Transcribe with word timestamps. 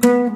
Assalamu 0.00 0.32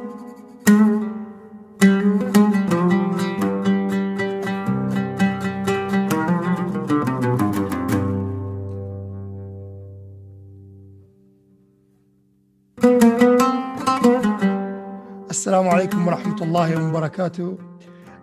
alaikum 15.72 16.04
wa 16.04 16.14
rahmatullahi 16.14 16.92
wa 16.92 17.00
barakatuh. 17.00 17.58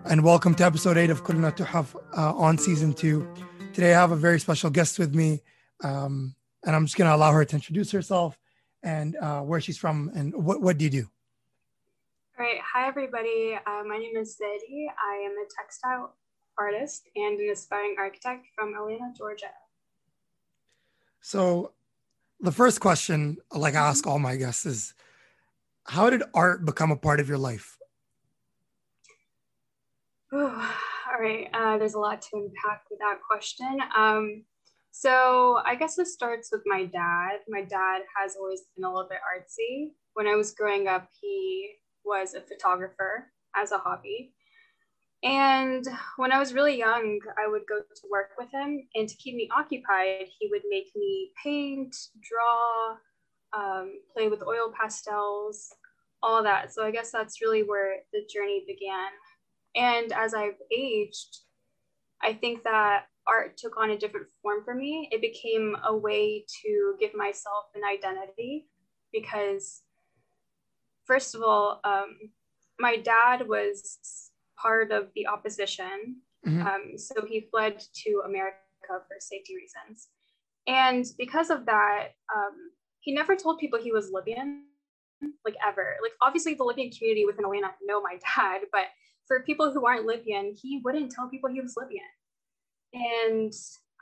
And 0.05 0.23
welcome 0.23 0.53
to 0.55 0.63
episode 0.63 0.97
eight 0.97 1.09
of 1.09 1.23
Kulna 1.23 1.55
Tuhaf 1.57 1.95
uh, 2.15 2.35
on 2.35 2.59
season 2.59 2.93
two. 2.93 3.27
Today 3.73 3.95
I 3.95 3.99
have 3.99 4.11
a 4.11 4.15
very 4.15 4.39
special 4.39 4.69
guest 4.69 4.99
with 4.99 5.15
me. 5.15 5.41
Um, 5.83 6.35
and 6.63 6.75
I'm 6.75 6.85
just 6.85 6.97
going 6.97 7.09
to 7.09 7.15
allow 7.15 7.31
her 7.31 7.43
to 7.43 7.55
introduce 7.55 7.89
herself 7.89 8.37
and 8.83 9.15
uh, 9.15 9.41
where 9.41 9.59
she's 9.59 9.79
from 9.79 10.11
and 10.13 10.35
what, 10.35 10.61
what 10.61 10.77
do 10.77 10.83
you 10.83 10.91
do? 10.91 11.07
All 12.41 12.47
right. 12.47 12.59
Hi, 12.73 12.87
everybody. 12.87 13.55
Uh, 13.67 13.83
my 13.87 13.99
name 13.99 14.17
is 14.17 14.35
Zedi. 14.35 14.85
I 14.87 15.17
am 15.17 15.33
a 15.33 15.45
textile 15.55 16.15
artist 16.57 17.07
and 17.15 17.39
an 17.39 17.51
aspiring 17.51 17.97
architect 17.99 18.47
from 18.55 18.73
Atlanta, 18.73 19.13
Georgia. 19.15 19.51
So, 21.19 21.73
the 22.39 22.51
first 22.51 22.79
question, 22.79 23.37
like 23.53 23.75
I 23.75 23.87
ask 23.87 24.07
all 24.07 24.17
my 24.17 24.37
guests, 24.37 24.65
is 24.65 24.95
how 25.83 26.09
did 26.09 26.23
art 26.33 26.65
become 26.65 26.89
a 26.89 26.95
part 26.95 27.19
of 27.19 27.29
your 27.29 27.37
life? 27.37 27.77
Ooh, 30.33 30.47
all 30.47 31.19
right, 31.19 31.47
uh, 31.53 31.77
there's 31.77 31.93
a 31.93 31.99
lot 31.99 32.23
to 32.23 32.29
unpack 32.33 32.85
with 32.89 32.97
that 33.01 33.19
question. 33.21 33.77
Um, 33.95 34.45
so 34.89 35.59
I 35.63 35.75
guess 35.75 35.99
it 35.99 36.07
starts 36.07 36.49
with 36.51 36.63
my 36.65 36.85
dad. 36.85 37.41
My 37.47 37.61
dad 37.61 38.01
has 38.17 38.35
always 38.35 38.61
been 38.75 38.85
a 38.85 38.91
little 38.91 39.07
bit 39.07 39.19
artsy. 39.19 39.91
When 40.15 40.25
I 40.25 40.33
was 40.33 40.55
growing 40.55 40.87
up, 40.87 41.07
he 41.21 41.75
was 42.05 42.33
a 42.33 42.41
photographer 42.41 43.31
as 43.55 43.71
a 43.71 43.77
hobby. 43.77 44.33
And 45.23 45.85
when 46.17 46.31
I 46.31 46.39
was 46.39 46.53
really 46.53 46.77
young, 46.77 47.19
I 47.37 47.47
would 47.47 47.63
go 47.69 47.79
to 47.79 48.07
work 48.09 48.29
with 48.39 48.49
him, 48.51 48.87
and 48.95 49.07
to 49.07 49.15
keep 49.17 49.35
me 49.35 49.49
occupied, 49.55 50.27
he 50.39 50.47
would 50.49 50.63
make 50.67 50.91
me 50.95 51.31
paint, 51.43 51.95
draw, 52.21 52.95
um, 53.53 53.99
play 54.15 54.29
with 54.29 54.41
oil 54.41 54.73
pastels, 54.75 55.73
all 56.23 56.41
that. 56.43 56.73
So 56.73 56.83
I 56.83 56.91
guess 56.91 57.11
that's 57.11 57.41
really 57.41 57.61
where 57.61 57.97
the 58.13 58.21
journey 58.33 58.63
began. 58.65 59.09
And 59.75 60.11
as 60.11 60.33
I've 60.33 60.59
aged, 60.75 61.37
I 62.23 62.33
think 62.33 62.63
that 62.63 63.05
art 63.27 63.57
took 63.57 63.77
on 63.77 63.91
a 63.91 63.97
different 63.97 64.27
form 64.41 64.63
for 64.63 64.73
me. 64.73 65.07
It 65.11 65.21
became 65.21 65.75
a 65.85 65.95
way 65.95 66.45
to 66.63 66.95
give 66.99 67.13
myself 67.13 67.65
an 67.75 67.81
identity 67.83 68.67
because, 69.13 69.81
first 71.05 71.35
of 71.35 71.41
all, 71.41 71.79
um, 71.83 72.17
my 72.79 72.97
dad 72.97 73.47
was 73.47 74.31
part 74.57 74.91
of 74.91 75.09
the 75.15 75.27
opposition. 75.27 76.17
Mm-hmm. 76.45 76.67
Um, 76.67 76.97
so 76.97 77.25
he 77.27 77.47
fled 77.51 77.83
to 78.03 78.23
America 78.25 78.55
for 78.87 79.17
safety 79.19 79.55
reasons. 79.55 80.09
And 80.67 81.05
because 81.17 81.49
of 81.49 81.65
that, 81.65 82.09
um, 82.35 82.71
he 82.99 83.13
never 83.13 83.35
told 83.35 83.59
people 83.59 83.79
he 83.81 83.91
was 83.91 84.11
Libyan, 84.11 84.63
like 85.45 85.55
ever. 85.65 85.97
Like 86.01 86.13
obviously 86.21 86.53
the 86.53 86.63
Libyan 86.63 86.91
community 86.91 87.25
within 87.25 87.45
Atlanta 87.45 87.71
know 87.83 88.01
my 88.01 88.17
dad, 88.35 88.61
but 88.71 88.85
for 89.27 89.41
people 89.41 89.71
who 89.71 89.85
aren't 89.85 90.05
Libyan, 90.05 90.53
he 90.61 90.81
wouldn't 90.83 91.11
tell 91.11 91.29
people 91.29 91.49
he 91.49 91.61
was 91.61 91.75
Libyan. 91.77 92.03
And 92.93 93.53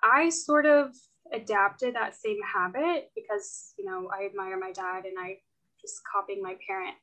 I 0.04 0.30
sort 0.30 0.66
of 0.66 0.96
adapted 1.32 1.96
that 1.96 2.16
same 2.16 2.40
habit 2.42 3.12
because, 3.16 3.74
you 3.78 3.86
know, 3.86 4.10
I 4.12 4.26
admire 4.26 4.58
my 4.58 4.72
dad 4.72 5.06
and 5.06 5.16
I 5.20 5.38
just 5.82 6.02
copying 6.12 6.42
my 6.42 6.56
parent. 6.66 6.96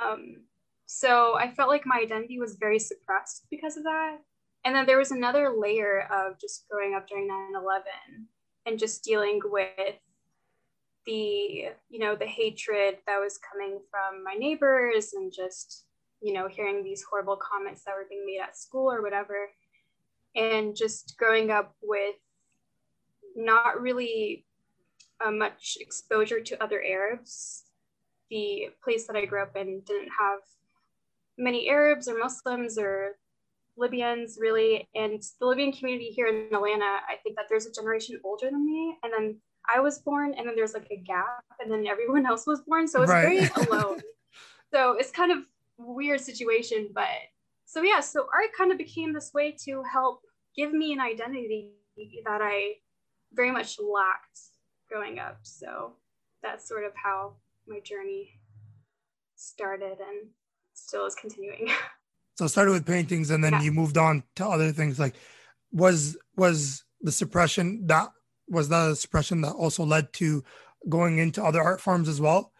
Um, 0.00 0.42
so 0.86 1.36
I 1.36 1.50
felt 1.50 1.68
like 1.68 1.86
my 1.86 1.98
identity 2.00 2.38
was 2.38 2.56
very 2.56 2.78
suppressed 2.78 3.46
because 3.50 3.76
of 3.76 3.84
that. 3.84 4.18
And 4.64 4.74
then 4.74 4.86
there 4.86 4.98
was 4.98 5.10
another 5.10 5.54
layer 5.56 6.08
of 6.12 6.38
just 6.40 6.66
growing 6.68 6.94
up 6.94 7.08
during 7.08 7.28
9 7.28 7.52
11 7.54 7.82
and 8.66 8.78
just 8.78 9.04
dealing 9.04 9.40
with 9.44 9.94
the 11.06 11.68
you 11.88 11.98
know 12.00 12.16
the 12.16 12.26
hatred 12.26 12.98
that 13.06 13.18
was 13.18 13.38
coming 13.38 13.78
from 13.90 14.24
my 14.24 14.34
neighbors 14.34 15.12
and 15.14 15.32
just 15.32 15.84
you 16.20 16.32
know 16.32 16.48
hearing 16.48 16.82
these 16.82 17.04
horrible 17.08 17.36
comments 17.36 17.84
that 17.84 17.94
were 17.94 18.06
being 18.08 18.26
made 18.26 18.40
at 18.42 18.56
school 18.56 18.90
or 18.90 19.02
whatever 19.02 19.48
and 20.34 20.76
just 20.76 21.16
growing 21.16 21.50
up 21.50 21.74
with 21.80 22.16
not 23.36 23.80
really 23.80 24.44
uh, 25.24 25.30
much 25.30 25.78
exposure 25.80 26.40
to 26.40 26.60
other 26.62 26.82
arabs 26.82 27.65
the 28.30 28.68
place 28.82 29.06
that 29.06 29.16
i 29.16 29.24
grew 29.24 29.42
up 29.42 29.56
in 29.56 29.80
didn't 29.86 30.10
have 30.18 30.40
many 31.38 31.68
arabs 31.68 32.08
or 32.08 32.18
muslims 32.18 32.78
or 32.78 33.16
libyans 33.76 34.38
really 34.40 34.88
and 34.94 35.22
the 35.38 35.46
libyan 35.46 35.72
community 35.72 36.06
here 36.06 36.26
in 36.28 36.54
atlanta 36.54 36.98
i 37.08 37.16
think 37.22 37.36
that 37.36 37.44
there's 37.48 37.66
a 37.66 37.72
generation 37.72 38.18
older 38.24 38.50
than 38.50 38.64
me 38.64 38.96
and 39.02 39.12
then 39.12 39.36
I 39.74 39.80
was 39.80 39.98
born 39.98 40.34
and 40.34 40.46
then 40.46 40.54
there's 40.54 40.74
like 40.74 40.86
a 40.90 40.96
gap 40.96 41.44
and 41.60 41.70
then 41.70 41.86
everyone 41.86 42.26
else 42.30 42.46
was 42.46 42.60
born. 42.60 42.86
So 42.86 43.02
it's 43.02 43.10
right. 43.10 43.50
very 43.50 43.66
alone. 43.68 44.00
so 44.72 44.92
it's 44.92 45.10
kind 45.10 45.32
of 45.32 45.38
weird 45.78 46.20
situation. 46.20 46.90
But 46.94 47.08
so 47.64 47.82
yeah, 47.82 48.00
so 48.00 48.26
art 48.32 48.50
kind 48.56 48.72
of 48.72 48.78
became 48.78 49.12
this 49.12 49.32
way 49.34 49.56
to 49.64 49.82
help 49.90 50.22
give 50.56 50.72
me 50.72 50.92
an 50.92 51.00
identity 51.00 51.72
that 52.24 52.40
I 52.42 52.74
very 53.32 53.50
much 53.50 53.78
lacked 53.80 54.40
growing 54.88 55.18
up. 55.18 55.38
So 55.42 55.94
that's 56.42 56.68
sort 56.68 56.84
of 56.84 56.92
how 56.94 57.34
my 57.66 57.80
journey 57.80 58.30
started 59.36 59.98
and 60.00 60.30
still 60.74 61.06
is 61.06 61.14
continuing. 61.14 61.70
So 62.38 62.46
started 62.46 62.72
with 62.72 62.84
paintings 62.84 63.30
and 63.30 63.42
then 63.42 63.54
yeah. 63.54 63.62
you 63.62 63.72
moved 63.72 63.96
on 63.96 64.22
to 64.34 64.46
other 64.46 64.70
things 64.70 64.98
like 64.98 65.14
was 65.72 66.18
was 66.36 66.84
the 67.00 67.10
suppression 67.10 67.86
that 67.86 68.08
was 68.48 68.68
that 68.68 68.90
a 68.90 68.94
suppression 68.94 69.40
that 69.40 69.52
also 69.52 69.84
led 69.84 70.12
to 70.14 70.44
going 70.86 71.16
into 71.16 71.42
other 71.42 71.62
art 71.62 71.80
forms 71.80 72.10
as 72.10 72.20
well 72.20 72.52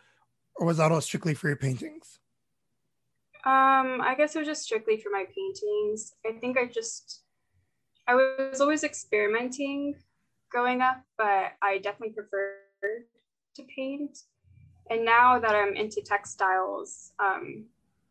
or 0.56 0.66
was 0.66 0.78
that 0.78 0.91
all 0.91 1.00
strictly 1.03 1.34
for 1.34 1.49
your 1.49 1.59
paintings 1.59 2.19
um 3.45 4.00
i 4.00 4.15
guess 4.16 4.34
it 4.34 4.39
was 4.39 4.49
just 4.49 4.62
strictly 4.62 4.97
for 4.97 5.11
my 5.11 5.25
paintings 5.34 6.15
i 6.27 6.33
think 6.33 6.56
i 6.56 6.66
just 6.66 7.22
i 8.09 8.15
was 8.15 8.62
always 8.62 8.83
experimenting 8.83 9.95
growing 10.50 10.81
up 10.81 11.03
but 11.19 11.53
i 11.62 11.77
definitely 11.83 12.15
preferred 12.15 13.05
to 13.55 13.62
paint 13.75 14.19
and 14.91 15.05
now 15.05 15.39
that 15.39 15.55
i'm 15.55 15.75
into 15.75 16.01
textiles 16.01 17.13
um, 17.19 17.65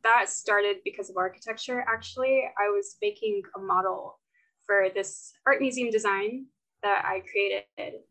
that 0.03 0.29
started 0.29 0.77
because 0.83 1.09
of 1.09 1.17
architecture 1.17 1.85
actually 1.87 2.43
i 2.59 2.67
was 2.69 2.97
making 3.01 3.41
a 3.55 3.59
model 3.59 4.19
for 4.65 4.87
this 4.93 5.33
art 5.45 5.61
museum 5.61 5.91
design 5.91 6.45
that 6.85 7.03
I 7.03 7.21
created. 7.31 7.63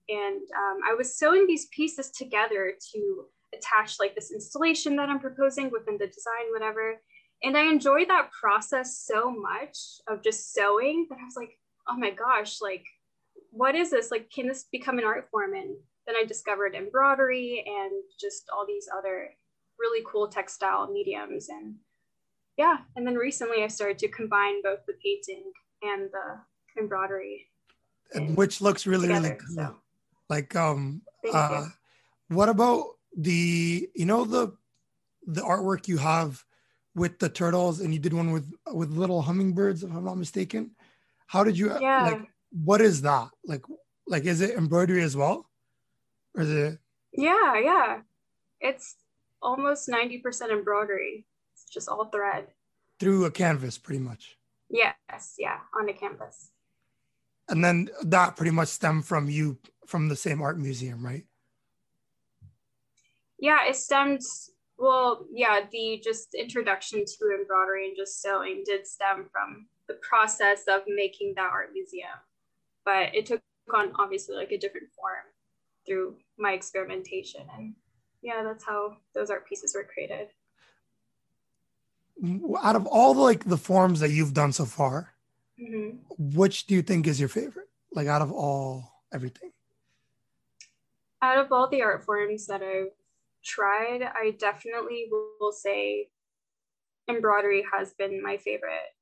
And 0.09 0.43
um, 0.59 0.79
I 0.85 0.95
was 0.99 1.17
sewing 1.17 1.47
these 1.47 1.67
pieces 1.67 2.11
together 2.11 2.73
to 2.93 3.25
attach 3.57 4.01
like 4.01 4.15
this 4.15 4.33
installation 4.33 4.97
that 4.97 5.09
I'm 5.09 5.21
proposing 5.21 5.71
within 5.71 5.97
the 5.97 6.09
design, 6.09 6.51
whatever. 6.53 7.01
And 7.43 7.57
I 7.57 7.71
enjoyed 7.71 8.09
that 8.09 8.31
process 8.33 8.99
so 8.99 9.31
much 9.31 9.79
of 10.09 10.23
just 10.23 10.53
sewing 10.53 11.07
that 11.09 11.19
I 11.21 11.25
was 11.25 11.37
like, 11.37 11.57
oh 11.89 11.97
my 11.97 12.11
gosh, 12.11 12.61
like, 12.61 12.85
what 13.51 13.77
is 13.77 13.91
this? 13.91 14.11
Like, 14.11 14.29
can 14.31 14.49
this 14.49 14.65
become 14.73 14.99
an 14.99 15.05
art 15.05 15.29
form? 15.31 15.55
And 15.55 15.77
then 16.07 16.17
I 16.17 16.25
discovered 16.25 16.75
embroidery 16.75 17.65
and 17.67 17.93
just 18.21 18.51
all 18.53 18.67
these 18.67 18.89
other 18.97 19.31
really 19.79 20.05
cool 20.07 20.29
textile 20.29 20.91
mediums. 20.93 21.49
And 21.49 21.77
yeah, 22.57 22.79
and 22.97 23.07
then 23.07 23.15
recently 23.15 23.63
I 23.63 23.69
started 23.69 23.99
to 23.99 24.09
combine 24.09 24.63
both 24.63 24.81
the 24.87 24.95
painting 25.03 25.53
and 25.83 26.11
the 26.11 26.81
embroidery 26.81 27.49
which 28.21 28.61
looks 28.61 28.87
really 28.87 29.09
together, 29.09 29.29
really 29.29 29.41
cool. 29.41 29.57
So. 29.57 29.77
Like 30.29 30.57
um 30.57 31.03
uh 31.33 31.67
what 32.29 32.49
about 32.49 32.85
the 33.17 33.89
you 33.95 34.07
know 34.07 34.25
the 34.25 34.53
the 35.27 35.43
artwork 35.43 35.89
you 35.89 35.99
have 35.99 36.45
with 36.95 37.19
the 37.19 37.29
turtles 37.29 37.81
and 37.81 37.93
you 37.93 38.01
did 38.01 38.13
one 38.13 38.31
with 38.31 38.51
with 38.73 38.91
little 38.91 39.23
hummingbirds 39.23 39.83
if 39.83 39.91
I'm 39.91 40.05
not 40.05 40.17
mistaken. 40.17 40.71
How 41.27 41.45
did 41.45 41.59
you 41.59 41.79
yeah. 41.81 42.05
like 42.05 42.23
what 42.65 42.81
is 42.81 43.03
that? 43.03 43.29
Like 43.45 43.65
like 44.07 44.25
is 44.25 44.41
it 44.41 44.57
embroidery 44.57 45.03
as 45.03 45.17
well? 45.17 45.47
Or 46.35 46.43
is 46.43 46.51
it 46.51 46.79
Yeah, 47.13 47.59
yeah. 47.59 48.01
It's 48.61 48.97
almost 49.43 49.89
90% 49.89 50.51
embroidery. 50.51 51.27
It's 51.55 51.65
just 51.73 51.89
all 51.89 52.07
thread. 52.07 52.47
Through 52.99 53.27
a 53.27 53.31
canvas 53.31 53.79
pretty 53.79 54.01
much. 54.01 54.37
Yes, 54.71 55.35
yeah, 55.39 55.59
on 55.79 55.89
a 55.89 55.93
canvas 55.93 56.51
and 57.49 57.65
then 57.65 57.89
that 58.03 58.37
pretty 58.37 58.51
much 58.51 58.69
stemmed 58.69 59.05
from 59.05 59.29
you 59.29 59.59
from 59.87 60.09
the 60.09 60.17
same 60.17 60.41
art 60.41 60.59
museum 60.59 61.05
right 61.05 61.25
yeah 63.39 63.67
it 63.69 63.77
stemmed 63.77 64.21
well 64.79 65.27
yeah 65.33 65.61
the 65.71 66.01
just 66.03 66.35
introduction 66.35 67.05
to 67.05 67.37
embroidery 67.39 67.89
and 67.89 67.97
just 67.97 68.23
sewing 68.23 68.63
did 68.65 68.87
stem 68.87 69.29
from 69.31 69.67
the 69.89 69.95
process 70.09 70.63
of 70.69 70.83
making 70.87 71.35
that 71.37 71.51
art 71.53 71.71
museum 71.73 72.09
but 72.85 73.15
it 73.15 73.27
took 73.27 73.43
on 73.75 73.93
obviously 73.99 74.37
like 74.37 74.53
a 74.53 74.59
different 74.59 74.89
form 74.97 75.25
through 75.87 76.17
my 76.39 76.53
experimentation 76.53 77.43
and 77.57 77.75
yeah 78.23 78.43
that's 78.43 78.65
how 78.65 78.97
those 79.15 79.31
art 79.31 79.47
pieces 79.49 79.75
were 79.75 79.85
created 79.85 80.29
out 82.63 82.77
of 82.77 82.87
all 82.87 83.15
the 83.15 83.21
like 83.21 83.45
the 83.45 83.57
forms 83.57 84.01
that 84.01 84.11
you've 84.11 84.35
done 84.35 84.53
so 84.53 84.65
far, 84.65 85.11
mm-hmm. 85.61 85.97
which 86.37 86.67
do 86.67 86.75
you 86.75 86.83
think 86.83 87.07
is 87.07 87.19
your 87.19 87.29
favorite? 87.29 87.69
Like 87.93 88.07
out 88.07 88.23
of 88.23 88.33
all 88.33 89.03
everything? 89.13 89.51
Out 91.23 91.39
of 91.39 91.51
all 91.53 91.69
the 91.69 91.83
art 91.83 92.05
forms 92.05 92.47
that 92.47 92.63
I've 92.63 92.93
tried, 93.45 94.03
I 94.03 94.33
definitely 94.39 95.09
will 95.11 95.53
say 95.53 96.09
embroidery 97.09 97.65
has 97.73 97.95
been 97.95 98.23
my 98.23 98.37
favorite 98.37 98.95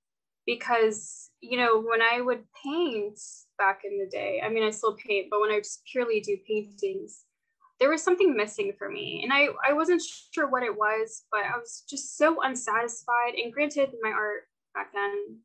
because 0.46 1.30
you 1.40 1.58
know 1.58 1.80
when 1.80 2.00
I 2.02 2.20
would 2.20 2.44
paint 2.64 3.18
back 3.58 3.82
in 3.84 3.98
the 3.98 4.10
day, 4.10 4.42
I 4.44 4.48
mean 4.48 4.64
I 4.64 4.70
still 4.70 4.96
paint, 4.96 5.28
but 5.30 5.40
when 5.40 5.50
I 5.50 5.58
just 5.58 5.84
purely 5.90 6.20
do 6.20 6.36
paintings, 6.46 7.24
there 7.82 7.90
was 7.90 8.02
something 8.02 8.36
missing 8.36 8.72
for 8.78 8.88
me. 8.88 9.22
And 9.24 9.32
I, 9.32 9.48
I 9.68 9.72
wasn't 9.72 10.02
sure 10.32 10.48
what 10.48 10.62
it 10.62 10.76
was 10.76 11.24
but 11.32 11.40
i 11.40 11.58
was 11.58 11.82
just 11.90 12.16
so 12.16 12.42
unsatisfied. 12.42 13.34
And 13.42 13.52
granted 13.52 13.90
my 14.00 14.10
art 14.10 14.42
back 14.72 14.92
then 14.94 15.38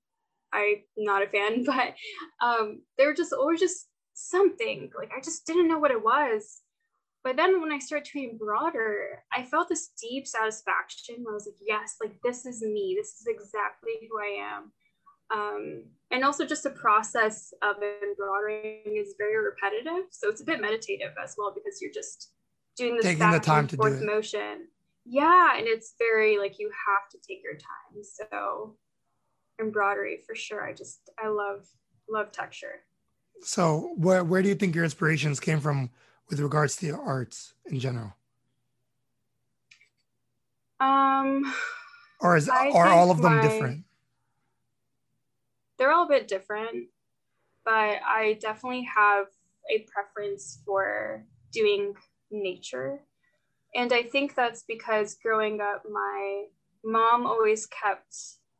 i'm 0.53 0.75
not 0.95 1.23
a 1.23 1.27
fan 1.27 1.63
but 1.65 1.95
um, 2.41 2.81
there 2.97 3.13
just 3.13 3.33
always 3.33 3.59
just 3.59 3.87
something 4.13 4.89
like 4.97 5.11
i 5.15 5.21
just 5.21 5.45
didn't 5.45 5.67
know 5.67 5.79
what 5.79 5.91
it 5.91 6.03
was. 6.03 6.61
But 7.23 7.35
then 7.35 7.59
when 7.59 7.71
i 7.71 7.79
started 7.79 8.05
to 8.11 8.37
broader 8.37 9.23
i 9.33 9.43
felt 9.43 9.67
this 9.67 9.89
deep 9.99 10.27
satisfaction 10.27 11.25
i 11.27 11.33
was 11.33 11.47
like 11.47 11.59
yes 11.65 11.95
like 12.01 12.15
this 12.23 12.45
is 12.45 12.61
me. 12.61 12.95
This 12.97 13.19
is 13.19 13.25
exactly 13.27 13.93
who 14.07 14.19
i 14.21 14.53
am 14.53 14.71
um, 15.33 15.83
and 16.11 16.23
also 16.23 16.45
just 16.45 16.63
the 16.63 16.69
process 16.69 17.53
of 17.61 17.75
embroidering 17.81 18.95
is 18.95 19.15
very 19.17 19.43
repetitive. 19.43 20.05
So 20.11 20.29
it's 20.29 20.41
a 20.41 20.45
bit 20.45 20.61
meditative 20.61 21.13
as 21.21 21.35
well 21.37 21.53
because 21.53 21.81
you're 21.81 21.91
just 21.91 22.31
doing 22.77 22.95
this 22.95 23.05
taking 23.05 23.31
the 23.31 23.39
time 23.39 23.67
to 23.67 23.77
do 23.77 23.83
it. 23.85 24.03
motion. 24.03 24.67
Yeah 25.05 25.57
and 25.57 25.67
it's 25.67 25.93
very 25.97 26.37
like 26.37 26.59
you 26.59 26.69
have 26.87 27.09
to 27.11 27.17
take 27.27 27.41
your 27.43 27.53
time. 27.53 28.03
So 28.03 28.75
embroidery 29.59 30.19
for 30.25 30.35
sure. 30.35 30.63
I 30.63 30.73
just 30.73 31.09
i 31.21 31.27
love 31.27 31.67
love 32.09 32.31
texture. 32.31 32.83
So 33.41 33.93
where, 33.97 34.23
where 34.23 34.41
do 34.41 34.49
you 34.49 34.55
think 34.55 34.73
your 34.73 34.83
inspirations 34.83 35.39
came 35.39 35.59
from 35.59 35.91
with 36.29 36.39
regards 36.39 36.75
to 36.77 36.87
the 36.87 36.97
arts 36.97 37.53
in 37.65 37.79
general? 37.79 38.15
Um 40.79 41.53
or 42.21 42.37
is 42.37 42.47
I 42.47 42.71
are 42.71 42.87
all 42.87 43.11
of 43.11 43.21
them 43.21 43.37
my, 43.37 43.41
different 43.41 43.83
they're 45.77 45.91
all 45.91 46.05
a 46.05 46.09
bit 46.09 46.27
different, 46.27 46.87
but 47.65 47.99
I 48.05 48.37
definitely 48.41 48.87
have 48.95 49.27
a 49.69 49.85
preference 49.91 50.61
for 50.65 51.25
doing 51.51 51.93
nature. 52.31 53.01
And 53.75 53.93
I 53.93 54.03
think 54.03 54.35
that's 54.35 54.63
because 54.67 55.17
growing 55.21 55.61
up, 55.61 55.83
my 55.89 56.45
mom 56.83 57.25
always 57.25 57.67
kept 57.67 58.15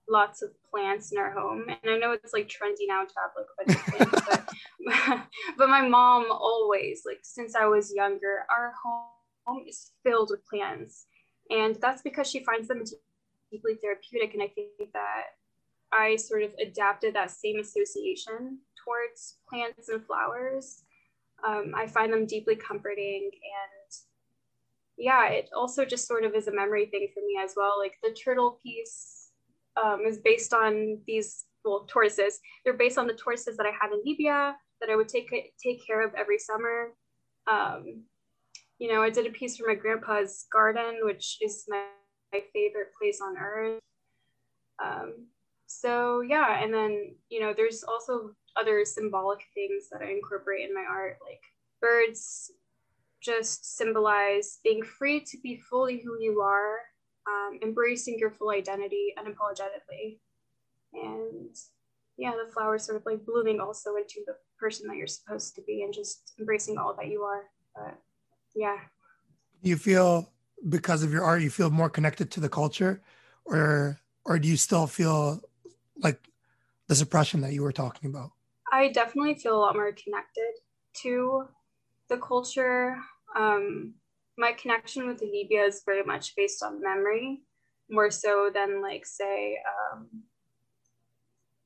lots 0.10 0.42
of 0.42 0.50
plants 0.70 1.12
in 1.12 1.18
our 1.18 1.32
home. 1.32 1.66
And 1.68 1.92
I 1.92 1.98
know 1.98 2.12
it's 2.12 2.34
like 2.34 2.48
trendy 2.48 2.88
now 2.88 3.04
to 3.04 3.14
have 3.18 3.32
like 3.36 3.48
a 3.52 3.66
bunch 3.66 3.80
of 3.80 4.12
plants, 4.12 4.46
but, 5.08 5.28
but 5.58 5.70
my 5.70 5.88
mom 5.88 6.28
always, 6.30 7.04
like 7.06 7.20
since 7.24 7.56
I 7.56 7.66
was 7.66 7.94
younger, 7.94 8.46
our 8.50 8.74
home 8.84 9.64
is 9.68 9.92
filled 10.04 10.30
with 10.32 10.46
plants. 10.46 11.06
And 11.50 11.76
that's 11.76 12.02
because 12.02 12.30
she 12.30 12.44
finds 12.44 12.68
them 12.68 12.84
deeply 13.52 13.76
therapeutic. 13.82 14.34
And 14.34 14.44
I 14.44 14.48
think 14.48 14.92
that 14.94 15.24
I 15.92 16.16
sort 16.16 16.44
of 16.44 16.54
adapted 16.62 17.16
that 17.16 17.32
same 17.32 17.60
association 17.60 18.60
towards 18.84 19.38
plants 19.50 19.90
and 19.90 20.06
flowers. 20.06 20.84
Um, 21.46 21.74
I 21.76 21.88
find 21.88 22.12
them 22.12 22.26
deeply 22.26 22.56
comforting. 22.56 23.30
And 23.34 23.92
yeah, 24.98 25.28
it 25.30 25.50
also 25.56 25.86
just 25.86 26.08
sort 26.08 26.24
of 26.24 26.36
is 26.36 26.48
a 26.48 26.54
memory 26.54 26.88
thing 26.88 27.08
for 27.14 27.22
me 27.22 27.40
as 27.44 27.54
well. 27.56 27.76
Like 27.80 27.96
the 28.04 28.12
turtle 28.12 28.60
piece 28.64 29.30
um, 29.82 30.02
is 30.06 30.18
based 30.18 30.54
on 30.54 31.00
these, 31.06 31.46
well, 31.64 31.86
tortoises. 31.88 32.40
They're 32.64 32.74
based 32.74 32.98
on 32.98 33.08
the 33.08 33.14
tortoises 33.14 33.58
that 33.58 33.66
I 33.66 33.72
had 33.80 33.92
in 33.92 34.02
Libya 34.06 34.56
that 34.82 34.90
I 34.90 34.96
would 34.96 35.10
take, 35.10 35.30
take 35.64 35.86
care 35.86 36.06
of 36.06 36.14
every 36.16 36.40
summer. 36.40 36.94
Um, 37.50 38.04
you 38.80 38.92
know, 38.92 39.02
I 39.02 39.10
did 39.10 39.26
a 39.26 39.32
piece 39.32 39.58
for 39.58 39.68
my 39.68 39.76
grandpa's 39.76 40.46
garden, 40.52 41.00
which 41.02 41.38
is 41.42 41.66
my, 41.68 41.84
my 42.32 42.42
favorite 42.54 42.92
place 43.00 43.20
on 43.22 43.38
earth. 43.38 43.80
Um, 44.84 45.28
so 45.68 46.22
yeah 46.22 46.64
and 46.64 46.74
then 46.74 47.14
you 47.30 47.40
know 47.40 47.54
there's 47.56 47.84
also 47.84 48.32
other 48.56 48.84
symbolic 48.84 49.44
things 49.54 49.90
that 49.92 50.02
i 50.02 50.10
incorporate 50.10 50.68
in 50.68 50.74
my 50.74 50.86
art 50.90 51.18
like 51.26 51.42
birds 51.82 52.52
just 53.22 53.78
symbolize 53.78 54.60
being 54.64 54.84
free 54.84 55.20
to 55.20 55.38
be 55.44 55.58
fully 55.70 56.02
who 56.04 56.18
you 56.20 56.40
are 56.42 56.78
um, 57.28 57.60
embracing 57.62 58.18
your 58.20 58.32
full 58.32 58.52
identity 58.52 59.14
unapologetically. 59.18 60.20
And 60.94 61.56
yeah 62.18 62.32
the 62.32 62.52
flowers 62.52 62.84
sort 62.84 62.98
of 62.98 63.06
like 63.06 63.24
blooming 63.26 63.60
also 63.60 63.96
into 63.96 64.22
the 64.26 64.34
person 64.58 64.88
that 64.88 64.96
you're 64.96 65.06
supposed 65.06 65.54
to 65.56 65.62
be 65.62 65.84
and 65.84 65.94
just 65.94 66.34
embracing 66.40 66.78
all 66.78 66.96
that 66.96 67.08
you 67.08 67.22
are. 67.22 67.44
But 67.76 67.98
yeah. 68.56 68.78
You 69.62 69.78
feel 69.78 70.32
because 70.70 71.04
of 71.04 71.12
your 71.12 71.24
art 71.24 71.42
you 71.42 71.50
feel 71.50 71.70
more 71.70 71.90
connected 71.90 72.32
to 72.32 72.40
the 72.40 72.50
culture 72.50 73.02
or 73.46 74.00
or 74.26 74.40
do 74.40 74.48
you 74.48 74.58
still 74.58 74.88
feel 74.88 75.42
like 76.02 76.30
the 76.88 76.96
suppression 76.96 77.42
that 77.42 77.54
you 77.54 77.64
were 77.64 77.72
talking 77.72 78.10
about? 78.10 78.32
I 78.72 78.90
definitely 78.90 79.36
feel 79.36 79.58
a 79.58 79.60
lot 79.60 79.76
more 79.76 79.92
connected 79.92 80.54
to 81.02 81.48
the 82.10 82.18
culture. 82.18 82.98
Um, 83.36 83.94
my 84.38 84.52
connection 84.54 85.08
with 85.08 85.22
Libya 85.22 85.64
is 85.64 85.84
very 85.86 86.04
much 86.04 86.36
based 86.36 86.64
on 86.64 86.82
memory, 86.82 87.42
more 87.90 88.12
so 88.12 88.52
than 88.54 88.82
like 88.82 89.06
say 89.06 89.58
um, 89.94 90.08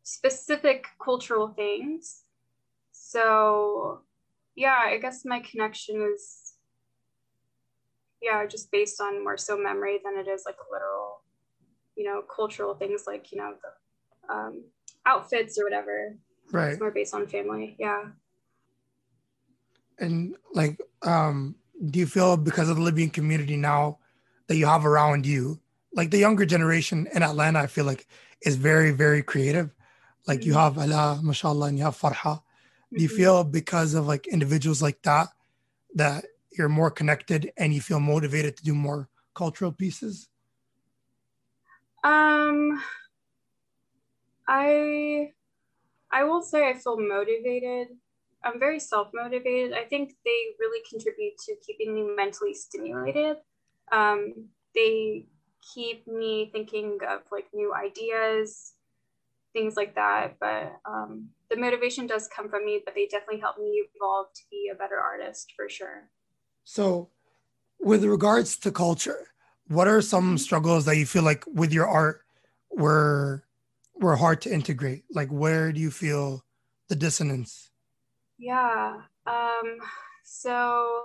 specific 0.04 0.86
cultural 1.04 1.50
things. 1.50 2.24
So, 2.92 4.02
yeah, 4.56 4.80
I 4.86 4.98
guess 4.98 5.26
my 5.26 5.40
connection 5.40 6.02
is, 6.14 6.54
yeah, 8.22 8.46
just 8.46 8.72
based 8.72 9.02
on 9.02 9.24
more 9.24 9.38
so 9.38 9.58
memory 9.58 10.00
than 10.04 10.18
it 10.18 10.30
is 10.30 10.44
like 10.46 10.58
literal, 10.72 11.22
you 11.96 12.06
know, 12.06 12.22
cultural 12.34 12.76
things 12.76 13.04
like 13.08 13.32
you 13.32 13.40
know 13.40 13.54
the 13.62 13.70
um, 14.32 14.64
outfits 15.06 15.58
or 15.60 15.64
whatever. 15.64 16.16
Right. 16.52 16.72
It's 16.72 16.80
more 16.80 16.92
based 16.92 17.14
on 17.14 17.28
family. 17.28 17.76
Yeah. 17.80 18.04
And 20.00 20.36
like, 20.54 20.80
um, 21.04 21.56
do 21.90 22.00
you 22.00 22.08
feel 22.08 22.38
because 22.38 22.70
of 22.70 22.78
the 22.78 22.82
Libyan 22.82 23.10
community 23.10 23.56
now 23.56 24.00
that 24.48 24.56
you 24.56 24.66
have 24.66 24.86
around 24.86 25.26
you, 25.26 25.60
like 25.94 26.12
the 26.12 26.18
younger 26.18 26.46
generation 26.46 27.08
in 27.14 27.24
Atlanta, 27.24 27.60
I 27.60 27.68
feel 27.68 27.86
like 27.86 28.08
is 28.42 28.56
very, 28.56 28.92
very 28.92 29.22
creative. 29.22 29.70
Like 30.28 30.40
mm-hmm. 30.40 30.50
you 30.50 30.54
have 30.56 30.78
Ala, 30.78 31.20
mashallah, 31.24 31.68
and 31.68 31.78
you 31.78 31.84
have 31.84 31.98
Farha. 31.98 32.16
Mm-hmm. 32.16 32.96
Do 32.98 33.04
you 33.04 33.10
mm-hmm. 33.10 33.18
feel 33.18 33.44
because 33.44 33.94
of 33.94 34.08
like 34.08 34.28
individuals 34.28 34.82
like 34.82 35.02
that, 35.04 35.28
that 35.96 36.26
you're 36.58 36.70
more 36.70 36.92
connected 36.92 37.52
and 37.58 37.74
you 37.74 37.82
feel 37.82 38.00
motivated 38.00 38.58
to 38.58 38.64
do 38.64 38.74
more 38.74 39.10
cultural 39.34 39.72
pieces? 39.72 40.28
Um, 42.04 42.82
I 44.52 45.32
I 46.12 46.26
will 46.26 46.42
say 46.42 46.70
I 46.70 46.74
feel 46.74 47.00
motivated. 47.00 47.88
I'm 48.44 48.60
very 48.60 48.80
self-motivated. 48.80 49.72
I 49.72 49.86
think 49.86 50.14
they 50.26 50.40
really 50.60 50.82
contribute 50.90 51.38
to 51.46 51.56
keeping 51.66 51.96
me 51.96 52.04
mentally 52.16 52.54
stimulated. 52.54 53.38
Um, 53.92 54.50
they 54.76 55.28
keep 55.74 56.06
me 56.06 56.50
thinking 56.52 56.98
of 57.08 57.22
like 57.32 57.46
new 57.54 57.74
ideas, 57.74 58.74
things 59.54 59.78
like 59.78 59.96
that. 59.96 60.36
But 60.42 60.74
um, 60.86 61.30
the 61.50 61.56
motivation 61.56 62.06
does 62.08 62.28
come 62.28 62.50
from 62.50 62.66
me, 62.66 62.82
but 62.84 62.94
they 62.94 63.06
definitely 63.06 63.40
help 63.40 63.58
me 63.58 63.86
evolve 63.96 64.34
to 64.34 64.42
be 64.50 64.70
a 64.74 64.76
better 64.76 65.00
artist 65.00 65.54
for 65.56 65.70
sure. 65.70 66.10
So, 66.66 67.10
with 67.80 68.04
regards 68.04 68.58
to 68.58 68.72
culture, 68.72 69.28
what 69.68 69.88
are 69.88 70.02
some 70.02 70.30
mm-hmm. 70.30 70.38
struggles 70.38 70.84
that 70.86 70.98
you 70.98 71.06
feel 71.06 71.24
like 71.24 71.46
with 71.48 71.72
your 71.72 71.88
art 71.88 72.26
were 72.70 73.46
were 74.02 74.16
hard 74.16 74.42
to 74.42 74.54
integrate? 74.54 75.04
Like, 75.12 75.30
where 75.30 75.72
do 75.72 75.80
you 75.80 75.92
feel 75.92 76.44
the 76.90 76.96
dissonance? 76.96 77.70
Yeah. 78.38 78.96
Um, 79.28 79.78
so 80.26 81.04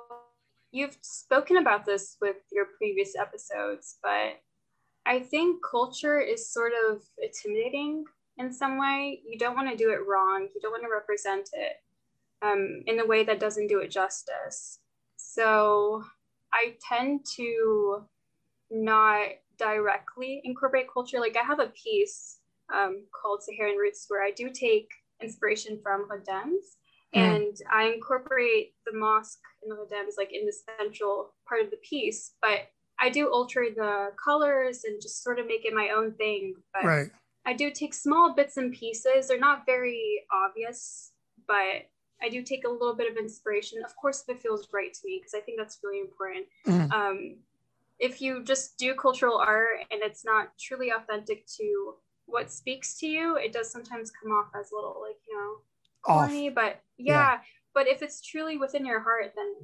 you've 0.73 0.97
spoken 1.03 1.59
about 1.59 1.85
this 1.85 2.17
with 2.21 2.37
your 2.51 2.67
previous 2.79 3.15
episodes, 3.17 3.99
but 4.03 4.41
I 5.05 5.21
think 5.21 5.63
culture 5.69 6.19
is 6.19 6.51
sort 6.51 6.73
of 6.91 7.03
intimidating 7.23 8.05
in 8.39 8.53
some 8.53 8.79
way. 8.79 9.21
You 9.25 9.39
don't 9.39 9.55
want 9.55 9.71
to 9.71 9.77
do 9.77 9.91
it 9.91 10.07
wrong. 10.07 10.49
You 10.55 10.61
don't 10.61 10.73
want 10.73 10.83
to 10.83 10.91
represent 10.93 11.51
it 11.53 11.77
um, 12.43 12.83
in 12.87 12.99
a 13.01 13.07
way 13.07 13.23
that 13.25 13.39
doesn't 13.39 13.69
do 13.69 13.81
it 13.81 13.91
justice. 13.91 14.81
So 15.17 16.03
I 16.53 16.75
tend 16.89 17.27
to 17.37 18.07
not 18.71 19.29
directly 19.59 20.41
incorporate 20.45 20.87
culture. 20.93 21.21
Like 21.21 21.37
I 21.37 21.45
have 21.45 21.61
a 21.61 21.69
piece 21.69 22.39
um, 22.75 23.05
called 23.21 23.43
Saharan 23.43 23.77
Roots, 23.77 24.07
where 24.09 24.23
I 24.23 24.31
do 24.31 24.51
take 24.51 24.89
inspiration 25.23 25.79
from 25.83 26.09
Ghadames 26.09 26.77
mm. 27.15 27.21
and 27.21 27.57
I 27.73 27.85
incorporate 27.85 28.75
the 28.85 28.97
mosque 28.97 29.41
in 29.63 29.71
the 29.71 29.77
Ghadames 29.77 30.15
like 30.19 30.33
in 30.33 30.47
the 30.47 30.53
central 30.79 31.35
part 31.49 31.63
of 31.63 31.71
the 31.71 31.79
piece. 31.79 32.33
But 32.43 32.69
I 32.99 33.11
do 33.11 33.29
alter 33.29 33.67
the 33.75 34.11
colors 34.23 34.85
and 34.85 35.01
just 35.01 35.23
sort 35.23 35.39
of 35.39 35.47
make 35.47 35.65
it 35.65 35.75
my 35.75 35.91
own 35.97 36.13
thing. 36.15 36.55
But 36.73 36.85
right. 36.85 37.11
I 37.45 37.53
do 37.53 37.71
take 37.71 37.95
small 37.95 38.35
bits 38.35 38.57
and 38.57 38.73
pieces. 38.73 39.29
They're 39.29 39.39
not 39.39 39.67
very 39.67 40.23
obvious, 40.33 41.13
but 41.47 41.87
I 42.23 42.29
do 42.31 42.43
take 42.43 42.67
a 42.67 42.71
little 42.71 42.95
bit 42.95 43.11
of 43.11 43.19
inspiration. 43.19 43.83
Of 43.85 43.95
course, 43.97 44.25
if 44.27 44.37
it 44.37 44.43
feels 44.43 44.67
right 44.73 44.93
to 44.93 45.01
me, 45.05 45.21
because 45.21 45.35
I 45.35 45.41
think 45.41 45.59
that's 45.59 45.79
really 45.85 46.01
important. 46.01 46.47
Mm. 46.67 46.93
Um, 46.93 47.37
if 47.99 48.21
you 48.21 48.43
just 48.45 48.77
do 48.79 48.95
cultural 48.95 49.39
art 49.39 49.79
and 49.91 50.01
it's 50.03 50.25
not 50.25 50.49
truly 50.59 50.91
authentic 50.91 51.47
to 51.59 51.95
what 52.27 52.51
speaks 52.51 52.99
to 52.99 53.07
you, 53.07 53.37
it 53.37 53.53
does 53.53 53.71
sometimes 53.71 54.11
come 54.11 54.33
off 54.33 54.49
as 54.59 54.71
a 54.71 54.75
little 54.75 55.01
like, 55.01 55.17
you 55.29 55.37
know, 55.37 55.57
corny. 56.03 56.49
Off. 56.49 56.55
But 56.55 56.83
yeah, 56.99 57.15
yeah, 57.15 57.39
but 57.75 57.89
if 57.89 58.03
it's 58.03 58.21
truly 58.21 58.57
within 58.57 58.85
your 58.85 59.01
heart, 59.01 59.33
then, 59.35 59.55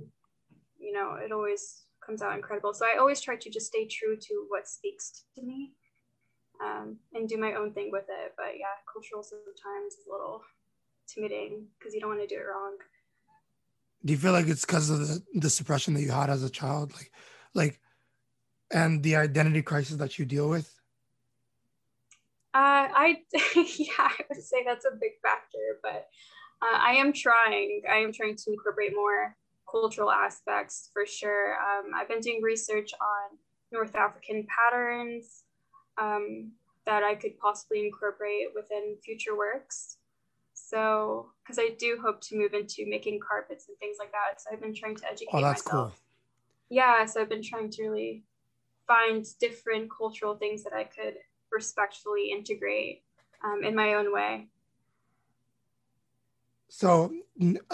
you 0.78 0.92
know, 0.92 1.14
it 1.14 1.32
always 1.32 1.84
comes 2.04 2.22
out 2.22 2.34
incredible. 2.34 2.72
So 2.74 2.86
I 2.86 2.98
always 2.98 3.20
try 3.20 3.36
to 3.36 3.50
just 3.50 3.66
stay 3.66 3.86
true 3.86 4.16
to 4.16 4.46
what 4.48 4.68
speaks 4.68 5.24
to 5.36 5.42
me 5.42 5.72
um, 6.64 6.96
and 7.14 7.28
do 7.28 7.36
my 7.36 7.54
own 7.54 7.72
thing 7.72 7.90
with 7.92 8.04
it. 8.08 8.34
But 8.36 8.58
yeah, 8.58 8.74
cultural 8.92 9.22
sometimes 9.22 9.94
is 9.94 10.06
a 10.08 10.12
little 10.12 10.42
intimidating 11.08 11.66
because 11.78 11.94
you 11.94 12.00
don't 12.00 12.10
want 12.10 12.20
to 12.20 12.26
do 12.26 12.40
it 12.40 12.44
wrong. 12.44 12.76
Do 14.04 14.12
you 14.12 14.18
feel 14.18 14.32
like 14.32 14.48
it's 14.48 14.64
because 14.64 14.90
of 14.90 14.98
the, 15.00 15.22
the 15.34 15.50
suppression 15.50 15.94
that 15.94 16.02
you 16.02 16.10
had 16.10 16.28
as 16.28 16.42
a 16.42 16.50
child? 16.50 16.92
Like, 16.92 17.12
like, 17.54 17.80
and 18.72 19.02
the 19.02 19.16
identity 19.16 19.62
crisis 19.62 19.96
that 19.96 20.18
you 20.18 20.24
deal 20.24 20.48
with? 20.48 20.72
Uh, 22.54 22.88
I 22.94 23.22
yeah, 23.56 23.88
I 23.98 24.24
would 24.28 24.42
say 24.42 24.62
that's 24.64 24.84
a 24.84 24.94
big 25.00 25.12
factor, 25.22 25.78
but 25.82 26.08
uh, 26.60 26.78
I 26.78 26.92
am 26.92 27.12
trying. 27.12 27.82
I 27.90 27.98
am 27.98 28.12
trying 28.12 28.36
to 28.36 28.50
incorporate 28.50 28.94
more 28.94 29.36
cultural 29.70 30.10
aspects 30.10 30.90
for 30.92 31.06
sure. 31.06 31.54
Um, 31.54 31.92
I've 31.94 32.08
been 32.08 32.20
doing 32.20 32.42
research 32.42 32.92
on 33.00 33.38
North 33.72 33.96
African 33.96 34.46
patterns 34.46 35.44
um, 35.98 36.52
that 36.84 37.02
I 37.02 37.14
could 37.14 37.38
possibly 37.38 37.86
incorporate 37.86 38.48
within 38.54 38.96
future 39.02 39.36
works. 39.36 39.96
So, 40.52 41.30
because 41.42 41.58
I 41.58 41.70
do 41.78 41.98
hope 42.02 42.20
to 42.22 42.36
move 42.36 42.54
into 42.54 42.84
making 42.86 43.20
carpets 43.26 43.66
and 43.68 43.78
things 43.78 43.96
like 43.98 44.12
that. 44.12 44.40
So 44.40 44.50
I've 44.52 44.60
been 44.60 44.74
trying 44.74 44.96
to 44.96 45.06
educate 45.06 45.28
oh, 45.32 45.40
that's 45.40 45.64
myself. 45.66 45.92
Cool. 45.92 45.98
Yeah, 46.70 47.04
so 47.06 47.20
I've 47.20 47.28
been 47.28 47.42
trying 47.42 47.70
to 47.70 47.82
really 47.82 48.24
find 48.86 49.26
different 49.40 49.90
cultural 49.90 50.36
things 50.36 50.64
that 50.64 50.72
I 50.72 50.84
could 50.84 51.14
respectfully 51.52 52.30
integrate 52.30 53.02
um, 53.44 53.62
in 53.64 53.74
my 53.74 53.94
own 53.94 54.12
way. 54.12 54.48
So, 56.68 57.12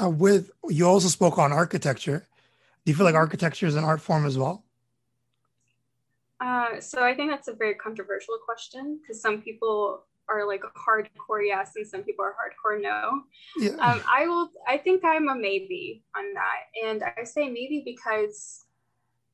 uh, 0.02 0.10
with 0.10 0.50
you 0.68 0.86
also 0.86 1.08
spoke 1.08 1.38
on 1.38 1.52
architecture. 1.52 2.26
Do 2.84 2.92
you 2.92 2.96
feel 2.96 3.04
like 3.04 3.14
mm-hmm. 3.14 3.20
architecture 3.20 3.66
is 3.66 3.76
an 3.76 3.84
art 3.84 4.00
form 4.00 4.26
as 4.26 4.36
well? 4.36 4.64
Uh, 6.40 6.80
so 6.80 7.02
I 7.02 7.14
think 7.14 7.30
that's 7.30 7.48
a 7.48 7.52
very 7.52 7.74
controversial 7.74 8.38
question 8.44 8.98
because 9.00 9.20
some 9.20 9.42
people 9.42 10.04
are 10.28 10.46
like 10.46 10.62
hardcore 10.76 11.42
yes 11.42 11.72
and 11.76 11.86
some 11.86 12.02
people 12.02 12.24
are 12.24 12.34
hardcore 12.34 12.80
no. 12.80 13.22
Yeah. 13.58 13.70
Um, 13.80 14.02
I 14.12 14.26
will. 14.26 14.50
I 14.66 14.78
think 14.78 15.04
I'm 15.04 15.28
a 15.28 15.34
maybe 15.34 16.02
on 16.16 16.34
that, 16.34 16.88
and 16.88 17.02
I 17.16 17.24
say 17.24 17.48
maybe 17.48 17.82
because 17.84 18.64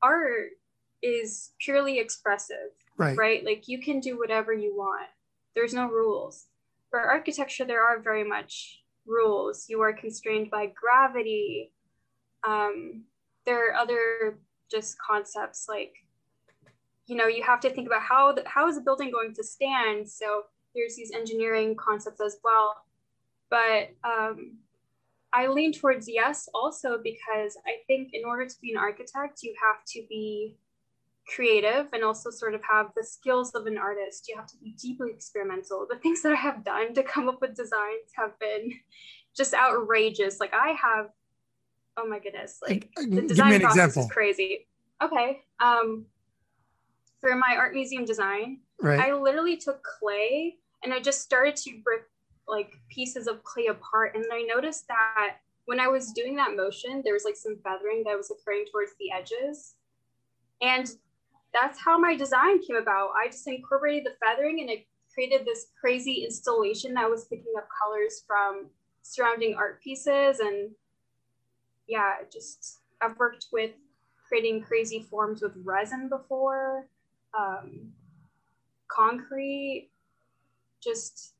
art 0.01 0.51
is 1.01 1.51
purely 1.59 1.99
expressive, 1.99 2.71
right? 2.97 3.17
Right. 3.17 3.45
Like 3.45 3.67
you 3.67 3.81
can 3.81 3.99
do 3.99 4.17
whatever 4.17 4.53
you 4.53 4.75
want. 4.75 5.09
There's 5.55 5.73
no 5.73 5.87
rules. 5.87 6.45
For 6.89 6.99
architecture, 6.99 7.65
there 7.65 7.83
are 7.83 8.01
very 8.01 8.23
much 8.23 8.81
rules. 9.05 9.65
You 9.67 9.81
are 9.81 9.93
constrained 9.93 10.49
by 10.49 10.67
gravity. 10.67 11.71
Um, 12.47 13.03
there 13.45 13.69
are 13.69 13.75
other 13.75 14.39
just 14.71 14.97
concepts 14.97 15.67
like, 15.69 15.93
you 17.05 17.15
know, 17.15 17.27
you 17.27 17.43
have 17.43 17.59
to 17.61 17.69
think 17.69 17.87
about 17.87 18.01
how 18.01 18.31
the, 18.31 18.43
how 18.47 18.67
is 18.67 18.77
a 18.77 18.81
building 18.81 19.11
going 19.11 19.33
to 19.33 19.43
stand. 19.43 20.09
So 20.09 20.43
there's 20.73 20.95
these 20.95 21.11
engineering 21.11 21.75
concepts 21.75 22.21
as 22.21 22.37
well. 22.43 22.75
But 23.49 23.91
um, 24.03 24.57
I 25.33 25.47
lean 25.47 25.71
towards 25.71 26.09
yes 26.09 26.49
also 26.53 26.99
because 27.03 27.57
I 27.65 27.77
think 27.87 28.09
in 28.13 28.25
order 28.25 28.45
to 28.45 28.55
be 28.61 28.71
an 28.71 28.77
architect, 28.77 29.43
you 29.43 29.53
have 29.61 29.83
to 29.87 30.03
be 30.09 30.55
creative 31.27 31.87
and 31.93 32.03
also 32.03 32.29
sort 32.29 32.53
of 32.53 32.61
have 32.69 32.87
the 32.95 33.03
skills 33.03 33.51
of 33.51 33.65
an 33.65 33.77
artist. 33.77 34.27
You 34.27 34.35
have 34.35 34.47
to 34.47 34.57
be 34.57 34.71
deeply 34.71 35.09
experimental. 35.11 35.87
The 35.89 35.97
things 35.97 36.21
that 36.21 36.31
I 36.31 36.35
have 36.35 36.63
done 36.63 36.93
to 36.93 37.03
come 37.03 37.27
up 37.27 37.41
with 37.41 37.55
designs 37.55 38.11
have 38.15 38.37
been 38.39 38.71
just 39.35 39.53
outrageous. 39.53 40.39
Like 40.39 40.53
I 40.53 40.69
have, 40.81 41.07
oh 41.97 42.07
my 42.07 42.19
goodness, 42.19 42.59
like 42.67 42.89
the 42.95 43.21
design 43.21 43.59
process 43.59 43.75
example. 43.75 44.03
is 44.03 44.11
crazy. 44.11 44.67
Okay. 45.03 45.41
Um, 45.59 46.05
for 47.21 47.35
my 47.35 47.55
art 47.57 47.73
museum 47.73 48.05
design, 48.05 48.59
right. 48.81 48.99
I 48.99 49.13
literally 49.13 49.57
took 49.57 49.83
clay 49.83 50.55
and 50.83 50.93
I 50.93 50.99
just 50.99 51.21
started 51.21 51.55
to 51.57 51.71
rip 51.85 52.07
like 52.47 52.73
pieces 52.89 53.27
of 53.27 53.43
clay 53.43 53.67
apart. 53.67 54.15
And 54.15 54.25
I 54.31 54.43
noticed 54.43 54.87
that 54.87 55.37
when 55.65 55.79
I 55.79 55.87
was 55.87 56.11
doing 56.11 56.35
that 56.35 56.55
motion, 56.55 57.01
there 57.03 57.13
was 57.13 57.25
like 57.25 57.35
some 57.35 57.57
feathering 57.63 58.03
that 58.05 58.15
was 58.15 58.31
occurring 58.31 58.65
towards 58.71 58.91
the 58.99 59.11
edges. 59.11 59.73
And 60.61 60.87
that's 61.55 61.79
how 61.79 61.97
my 61.97 62.15
design 62.15 62.61
came 62.61 62.75
about. 62.75 63.11
I 63.15 63.27
just 63.27 63.47
incorporated 63.47 64.05
the 64.05 64.15
feathering 64.19 64.59
and 64.59 64.69
it 64.69 64.85
created 65.13 65.45
this 65.45 65.67
crazy 65.79 66.25
installation 66.25 66.93
that 66.95 67.09
was 67.09 67.23
picking 67.25 67.53
up 67.57 67.67
colors 67.81 68.23
from 68.27 68.67
surrounding 69.01 69.55
art 69.55 69.81
pieces. 69.81 70.39
And 70.39 70.71
yeah, 71.87 72.15
just 72.31 72.79
I've 73.01 73.17
worked 73.17 73.47
with 73.53 73.71
creating 74.27 74.63
crazy 74.63 74.99
forms 74.99 75.41
with 75.41 75.53
resin 75.63 76.09
before, 76.09 76.87
um, 77.37 77.93
concrete, 78.89 79.89
just 80.83 81.35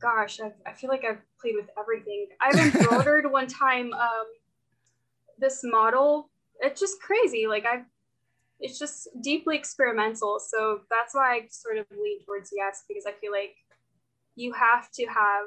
gosh, 0.00 0.40
I've, 0.40 0.52
i 0.66 0.72
feel 0.72 0.90
like 0.90 1.04
I've 1.04 1.22
played 1.40 1.54
with 1.56 1.70
everything. 1.78 2.26
I've 2.40 2.56
embroidered 2.74 3.30
one 3.32 3.46
time 3.46 3.94
um, 3.94 4.26
this 5.38 5.60
model. 5.64 6.28
It's 6.60 6.78
just 6.78 7.00
crazy. 7.00 7.46
Like 7.46 7.64
I've 7.64 7.86
it's 8.60 8.78
just 8.78 9.08
deeply 9.20 9.56
experimental. 9.56 10.38
So 10.38 10.80
that's 10.90 11.14
why 11.14 11.34
I 11.34 11.46
sort 11.50 11.78
of 11.78 11.86
lean 11.90 12.24
towards 12.24 12.50
yes, 12.54 12.84
because 12.88 13.04
I 13.06 13.12
feel 13.20 13.32
like 13.32 13.56
you 14.36 14.52
have 14.52 14.90
to 14.92 15.06
have 15.06 15.46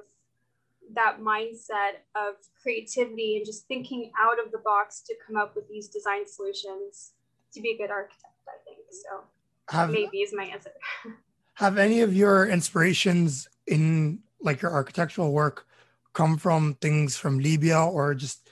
that 0.93 1.19
mindset 1.19 2.03
of 2.15 2.35
creativity 2.61 3.37
and 3.37 3.45
just 3.45 3.67
thinking 3.67 4.11
out 4.19 4.43
of 4.43 4.51
the 4.51 4.59
box 4.59 5.01
to 5.01 5.15
come 5.25 5.35
up 5.35 5.55
with 5.55 5.67
these 5.67 5.87
design 5.87 6.27
solutions 6.27 7.11
to 7.53 7.61
be 7.61 7.71
a 7.71 7.77
good 7.77 7.91
architect, 7.91 8.23
I 8.47 8.57
think. 8.65 8.79
So 8.91 9.23
have, 9.69 9.89
maybe 9.89 10.19
is 10.19 10.33
my 10.33 10.45
answer. 10.45 10.71
have 11.55 11.77
any 11.77 12.01
of 12.01 12.15
your 12.15 12.47
inspirations 12.47 13.47
in 13.65 14.19
like 14.41 14.61
your 14.61 14.71
architectural 14.71 15.31
work 15.31 15.65
come 16.13 16.37
from 16.37 16.75
things 16.75 17.17
from 17.17 17.39
Libya 17.39 17.79
or 17.79 18.13
just 18.13 18.49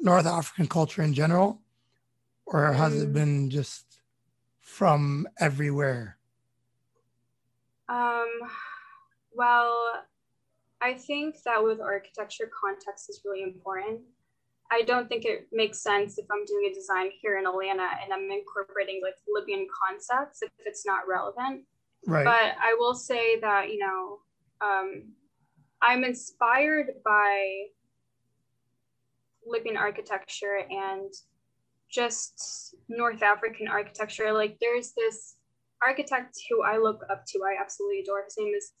North 0.00 0.26
African 0.26 0.66
culture 0.66 1.02
in 1.02 1.12
general? 1.12 1.60
Or 2.46 2.72
has 2.72 2.92
um, 2.92 3.00
it 3.00 3.08
mm. 3.10 3.12
been 3.12 3.50
just 3.50 3.85
from 4.76 5.26
everywhere? 5.40 6.18
Um, 7.88 8.28
well, 9.32 9.74
I 10.82 10.92
think 10.92 11.36
that 11.46 11.64
with 11.64 11.80
architecture, 11.80 12.50
context 12.52 13.08
is 13.08 13.22
really 13.24 13.42
important. 13.42 14.00
I 14.70 14.82
don't 14.82 15.08
think 15.08 15.24
it 15.24 15.48
makes 15.50 15.80
sense 15.80 16.18
if 16.18 16.26
I'm 16.30 16.44
doing 16.44 16.68
a 16.70 16.74
design 16.74 17.08
here 17.22 17.38
in 17.38 17.46
Atlanta 17.46 17.88
and 18.02 18.12
I'm 18.12 18.30
incorporating 18.30 19.00
like 19.02 19.14
Libyan 19.26 19.66
concepts 19.82 20.42
if 20.42 20.50
it's 20.66 20.84
not 20.84 21.08
relevant. 21.08 21.64
Right. 22.06 22.26
But 22.26 22.62
I 22.62 22.76
will 22.78 22.94
say 22.94 23.40
that, 23.40 23.70
you 23.72 23.78
know, 23.78 24.18
um, 24.60 25.04
I'm 25.80 26.04
inspired 26.04 26.88
by 27.02 27.68
Libyan 29.46 29.78
architecture 29.78 30.58
and 30.68 31.14
just 31.96 32.74
North 32.88 33.22
African 33.22 33.66
architecture. 33.66 34.32
Like 34.32 34.58
there's 34.60 34.92
this 34.92 35.36
architect 35.82 36.36
who 36.48 36.62
I 36.62 36.76
look 36.76 37.00
up 37.10 37.24
to, 37.28 37.40
I 37.42 37.60
absolutely 37.60 38.00
adore. 38.00 38.22
His 38.24 38.36
name 38.38 38.52
is 38.54 38.72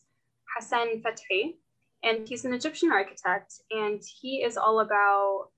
Hassan 0.54 1.02
Fathi, 1.02 1.56
and 2.04 2.28
he's 2.28 2.44
an 2.44 2.52
Egyptian 2.52 2.92
architect, 2.92 3.54
and 3.70 4.02
he 4.20 4.42
is 4.42 4.56
all 4.56 4.80
about 4.80 5.48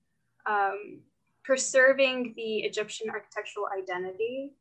um, 0.49 1.01
preserving 1.43 2.33
the 2.37 2.59
Egyptian 2.59 3.09
architectural 3.09 3.67
identity 3.77 4.53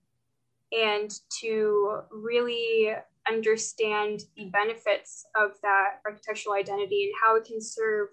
and 0.77 1.11
to 1.41 2.01
really 2.11 2.95
understand 3.29 4.25
the 4.37 4.47
benefits 4.47 5.25
of 5.37 5.53
that 5.63 6.01
architectural 6.05 6.55
identity 6.55 7.05
and 7.05 7.15
how 7.23 7.37
it 7.37 7.45
can 7.45 7.61
serve 7.61 8.09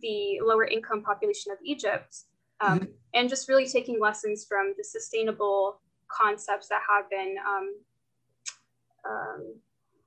the 0.00 0.40
lower 0.42 0.64
income 0.64 1.02
population 1.02 1.52
of 1.52 1.58
Egypt 1.62 2.24
um, 2.60 2.80
mm-hmm. 2.80 2.90
and 3.14 3.28
just 3.28 3.48
really 3.48 3.66
taking 3.66 4.00
lessons 4.00 4.46
from 4.48 4.74
the 4.76 4.84
sustainable 4.84 5.80
concepts 6.08 6.68
that 6.68 6.80
have 6.88 7.08
been 7.10 7.36
um, 7.46 7.74
um, 9.08 9.54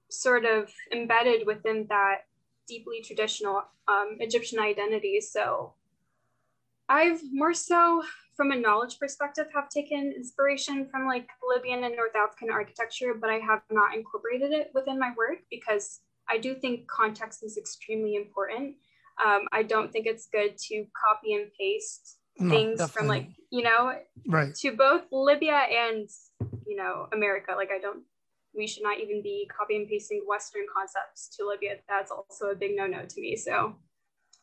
sort 0.10 0.46
of 0.46 0.72
embedded 0.92 1.46
within 1.48 1.86
that 1.90 2.26
deeply 2.68 3.02
traditional 3.04 3.64
um, 3.88 4.18
Egyptian 4.20 4.60
identity. 4.60 5.20
So, 5.22 5.74
I've 6.90 7.22
more 7.32 7.54
so 7.54 8.04
from 8.36 8.52
a 8.52 8.56
knowledge 8.56 9.00
perspective 9.00 9.48
have 9.54 9.70
taken 9.70 10.14
inspiration 10.16 10.88
from 10.90 11.06
like 11.06 11.28
Libyan 11.48 11.84
and 11.84 11.96
North 11.96 12.16
African 12.16 12.50
architecture, 12.50 13.14
but 13.20 13.30
I 13.30 13.38
have 13.38 13.62
not 13.72 13.96
incorporated 13.96 14.52
it 14.52 14.72
within 14.74 15.00
my 15.00 15.14
work 15.16 15.40
because 15.50 16.02
I 16.30 16.38
do 16.38 16.56
think 16.56 16.88
context 16.88 17.44
is 17.44 17.58
extremely 17.58 18.16
important. 18.16 18.76
Um, 19.24 19.42
I 19.52 19.64
don't 19.64 19.92
think 19.92 20.08
it's 20.08 20.28
good 20.28 20.58
to 20.70 20.86
copy 21.06 21.34
and 21.34 21.52
paste 21.60 22.18
no, 22.40 22.50
things 22.50 22.80
definitely. 22.80 22.94
from 22.98 23.08
like, 23.08 23.28
you 23.50 23.63
know, 23.63 23.94
right 24.28 24.54
to 24.56 24.72
both 24.72 25.04
Libya 25.12 25.62
and, 25.70 26.10
you 26.68 26.75
know, 26.75 27.08
America. 27.12 27.54
Like 27.56 27.70
I 27.72 27.80
don't, 27.80 28.04
we 28.56 28.68
should 28.68 28.84
not 28.84 29.00
even 29.00 29.22
be 29.24 29.50
copy 29.56 29.75
and 29.75 29.88
pasting 29.88 30.24
Western 30.28 30.66
concepts 30.75 31.36
to 31.38 31.48
Libya. 31.48 31.78
That's 31.90 32.12
also 32.12 32.52
a 32.52 32.56
big 32.56 32.75
no-no 32.75 33.06
to 33.06 33.22
me. 33.22 33.36
So 33.36 33.75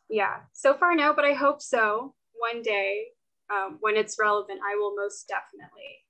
yeah, 0.08 0.40
so 0.52 0.74
far 0.74 0.94
no, 0.96 1.12
but 1.14 1.24
I 1.24 1.34
hope 1.34 1.62
so 1.62 2.14
one 2.34 2.62
day 2.62 3.04
um, 3.48 3.78
when 3.80 3.96
it's 3.96 4.18
relevant, 4.18 4.60
I 4.66 4.76
will 4.76 4.96
most 4.96 5.28
definitely 5.28 6.04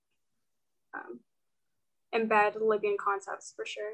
um, 0.94 1.20
embed 2.14 2.60
Libyan 2.60 2.96
concepts 2.98 3.52
for 3.54 3.66
sure. 3.66 3.92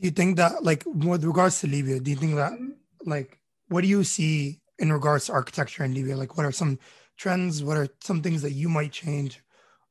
Do 0.00 0.06
you 0.06 0.10
think 0.10 0.38
that, 0.38 0.64
like, 0.64 0.82
with 0.86 1.24
regards 1.24 1.60
to 1.60 1.66
Libya, 1.66 2.00
do 2.00 2.10
you 2.10 2.16
think 2.16 2.36
that, 2.36 2.52
mm-hmm. 2.52 2.70
like, 3.04 3.38
what 3.68 3.82
do 3.82 3.88
you 3.88 4.02
see 4.02 4.61
in 4.78 4.92
regards 4.92 5.26
to 5.26 5.32
architecture 5.32 5.84
in 5.84 5.94
Libya? 5.94 6.16
Like, 6.16 6.36
what 6.36 6.46
are 6.46 6.52
some 6.52 6.78
trends? 7.16 7.62
What 7.62 7.76
are 7.76 7.88
some 8.00 8.22
things 8.22 8.42
that 8.42 8.52
you 8.52 8.68
might 8.68 8.92
change, 8.92 9.40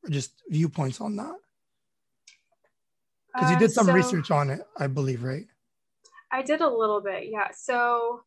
or 0.03 0.09
just 0.09 0.41
viewpoints 0.49 1.01
on 1.01 1.15
that? 1.17 1.35
Because 3.33 3.49
you 3.49 3.55
uh, 3.55 3.59
did 3.59 3.71
some 3.71 3.85
so, 3.85 3.93
research 3.93 4.31
on 4.31 4.49
it, 4.49 4.61
I 4.77 4.87
believe, 4.87 5.23
right? 5.23 5.45
I 6.31 6.41
did 6.41 6.61
a 6.61 6.69
little 6.69 7.01
bit, 7.01 7.29
yeah. 7.29 7.49
So 7.53 8.23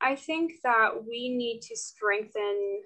I 0.00 0.16
think 0.16 0.52
that 0.62 1.04
we 1.06 1.28
need 1.28 1.60
to 1.62 1.76
strengthen 1.76 2.80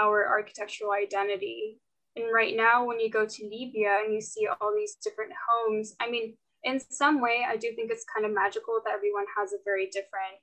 our 0.00 0.26
architectural 0.26 0.92
identity. 0.92 1.80
And 2.16 2.26
right 2.32 2.56
now, 2.56 2.84
when 2.84 3.00
you 3.00 3.10
go 3.10 3.26
to 3.26 3.44
Libya 3.44 4.00
and 4.04 4.14
you 4.14 4.20
see 4.20 4.46
all 4.46 4.72
these 4.74 4.96
different 5.02 5.32
homes, 5.48 5.94
I 6.00 6.10
mean, 6.10 6.36
in 6.64 6.80
some 6.90 7.20
way, 7.20 7.44
I 7.48 7.56
do 7.56 7.72
think 7.74 7.90
it's 7.90 8.04
kind 8.12 8.26
of 8.26 8.34
magical 8.34 8.80
that 8.84 8.92
everyone 8.92 9.24
has 9.38 9.52
a 9.52 9.56
very 9.64 9.86
different 9.86 10.36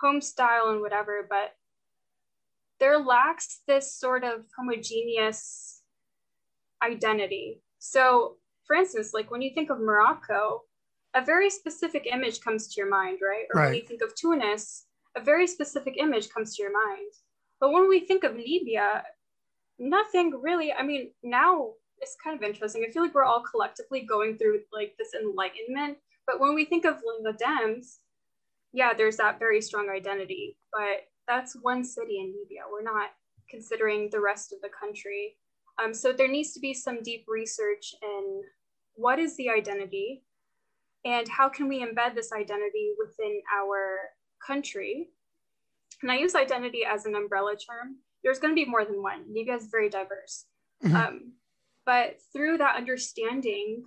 home 0.00 0.20
style 0.20 0.68
and 0.70 0.80
whatever, 0.80 1.26
but 1.28 1.54
there 2.80 2.98
lacks 2.98 3.60
this 3.66 3.92
sort 3.92 4.24
of 4.24 4.44
homogeneous 4.56 5.82
identity. 6.82 7.60
So, 7.78 8.36
for 8.66 8.76
instance, 8.76 9.12
like 9.12 9.30
when 9.30 9.42
you 9.42 9.52
think 9.54 9.70
of 9.70 9.80
Morocco, 9.80 10.62
a 11.14 11.24
very 11.24 11.50
specific 11.50 12.06
image 12.10 12.40
comes 12.40 12.68
to 12.68 12.80
your 12.80 12.88
mind, 12.88 13.18
right? 13.22 13.46
Or 13.52 13.60
right. 13.60 13.66
when 13.66 13.74
you 13.76 13.86
think 13.86 14.02
of 14.02 14.14
Tunis, 14.14 14.84
a 15.16 15.20
very 15.20 15.46
specific 15.46 15.96
image 15.98 16.28
comes 16.28 16.54
to 16.54 16.62
your 16.62 16.72
mind. 16.72 17.12
But 17.60 17.72
when 17.72 17.88
we 17.88 18.00
think 18.00 18.24
of 18.24 18.36
Libya, 18.36 19.02
nothing 19.78 20.38
really, 20.40 20.72
I 20.72 20.82
mean, 20.82 21.10
now 21.22 21.70
it's 22.00 22.16
kind 22.22 22.36
of 22.36 22.42
interesting. 22.42 22.84
I 22.86 22.92
feel 22.92 23.02
like 23.02 23.14
we're 23.14 23.24
all 23.24 23.42
collectively 23.42 24.02
going 24.02 24.38
through 24.38 24.60
like 24.72 24.94
this 24.98 25.14
enlightenment. 25.14 25.98
But 26.26 26.40
when 26.40 26.54
we 26.54 26.64
think 26.64 26.84
of 26.84 27.00
the 27.00 27.32
Dems, 27.32 27.96
yeah, 28.72 28.92
there's 28.94 29.16
that 29.16 29.38
very 29.38 29.60
strong 29.60 29.88
identity. 29.90 30.56
But 30.72 31.06
that's 31.26 31.56
one 31.62 31.84
city 31.84 32.18
in 32.18 32.34
Libya. 32.38 32.62
We're 32.70 32.82
not 32.82 33.10
considering 33.50 34.08
the 34.10 34.20
rest 34.20 34.52
of 34.52 34.60
the 34.60 34.68
country. 34.68 35.36
Um, 35.82 35.94
so 35.94 36.12
there 36.12 36.28
needs 36.28 36.52
to 36.54 36.60
be 36.60 36.74
some 36.74 37.02
deep 37.02 37.24
research 37.28 37.94
in 38.02 38.42
what 38.94 39.18
is 39.18 39.36
the 39.36 39.48
identity 39.48 40.22
and 41.04 41.28
how 41.28 41.48
can 41.48 41.68
we 41.68 41.84
embed 41.84 42.14
this 42.14 42.32
identity 42.32 42.92
within 42.98 43.40
our 43.56 43.98
country 44.44 45.08
and 46.02 46.12
I 46.12 46.16
use 46.16 46.34
identity 46.34 46.82
as 46.88 47.06
an 47.06 47.14
umbrella 47.14 47.54
term. 47.56 47.96
There's 48.22 48.38
going 48.38 48.54
to 48.54 48.64
be 48.64 48.68
more 48.68 48.84
than 48.84 49.02
one. 49.02 49.24
Libya 49.32 49.56
is 49.56 49.68
very 49.70 49.88
diverse. 49.88 50.46
Mm-hmm. 50.84 50.96
Um, 50.96 51.32
but 51.84 52.16
through 52.32 52.58
that 52.58 52.76
understanding, 52.76 53.84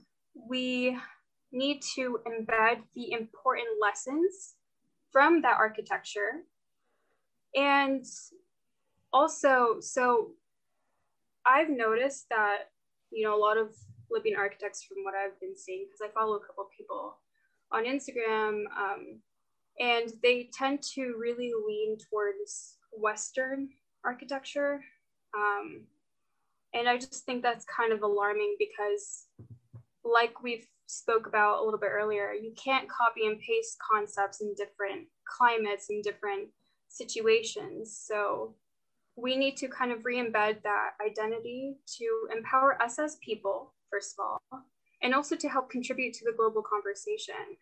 we 0.50 0.98
need 1.52 1.82
to 1.96 2.20
embed 2.26 2.82
the 2.96 3.12
important 3.12 3.68
lessons 3.82 4.56
from 5.12 5.42
that 5.42 5.58
architecture. 5.58 6.44
And 7.56 8.06
also, 9.12 9.78
so 9.80 10.32
I've 11.46 11.70
noticed 11.70 12.28
that, 12.30 12.70
you 13.12 13.26
know, 13.26 13.36
a 13.36 13.40
lot 13.40 13.58
of 13.58 13.76
Libyan 14.10 14.38
architects, 14.38 14.84
from 14.84 15.04
what 15.04 15.16
I've 15.16 15.40
been 15.40 15.56
seeing, 15.56 15.86
because 15.86 16.02
I 16.02 16.14
follow 16.14 16.36
a 16.36 16.46
couple 16.46 16.68
people 16.78 17.18
on 17.72 17.86
Instagram, 17.86 18.64
um, 18.78 19.20
and 19.80 20.12
they 20.22 20.50
tend 20.54 20.82
to 20.96 21.16
really 21.18 21.52
lean 21.68 21.98
towards 22.10 22.78
Western 22.92 23.70
architecture. 24.04 24.84
Um, 25.36 25.84
and 26.74 26.90
I 26.90 26.98
just 26.98 27.26
think 27.26 27.42
that's 27.42 27.66
kind 27.66 27.94
of 27.94 28.04
alarming 28.04 28.56
because, 28.60 29.28
like 30.04 30.44
we've 30.44 30.68
spoke 30.92 31.28
about 31.28 31.62
a 31.62 31.64
little 31.64 31.80
bit 31.80 31.92
earlier, 31.92 32.34
you 32.34 32.54
can't 32.62 32.90
copy 32.90 33.26
and 33.28 33.40
paste 33.40 33.78
concepts 33.92 34.42
in 34.42 34.54
different 34.56 35.08
climates 35.26 35.90
and 35.90 36.04
different 36.04 36.50
situations. 36.88 37.98
So 38.06 38.56
we 39.16 39.36
need 39.36 39.58
to 39.58 39.68
kind 39.68 39.92
of 39.92 40.06
re-embed 40.06 40.64
that 40.64 40.92
identity 41.06 41.78
to 41.98 42.36
empower 42.36 42.82
us 42.82 43.00
as 43.00 43.18
people, 43.24 43.74
first 43.90 44.16
of 44.18 44.26
all, 44.26 44.64
and 45.02 45.14
also 45.14 45.36
to 45.36 45.50
help 45.50 45.70
contribute 45.70 46.14
to 46.16 46.26
the 46.26 46.36
global 46.38 46.62
conversation 46.62 47.58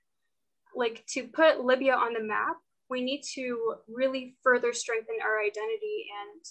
like 0.76 1.04
to 1.08 1.24
put 1.24 1.64
Libya 1.64 1.94
on 1.94 2.14
the 2.14 2.24
map, 2.24 2.58
we 2.90 3.02
need 3.02 3.22
to 3.36 3.76
really 3.88 4.36
further 4.44 4.74
strengthen 4.74 5.16
our 5.24 5.40
identity 5.40 6.06
and 6.22 6.46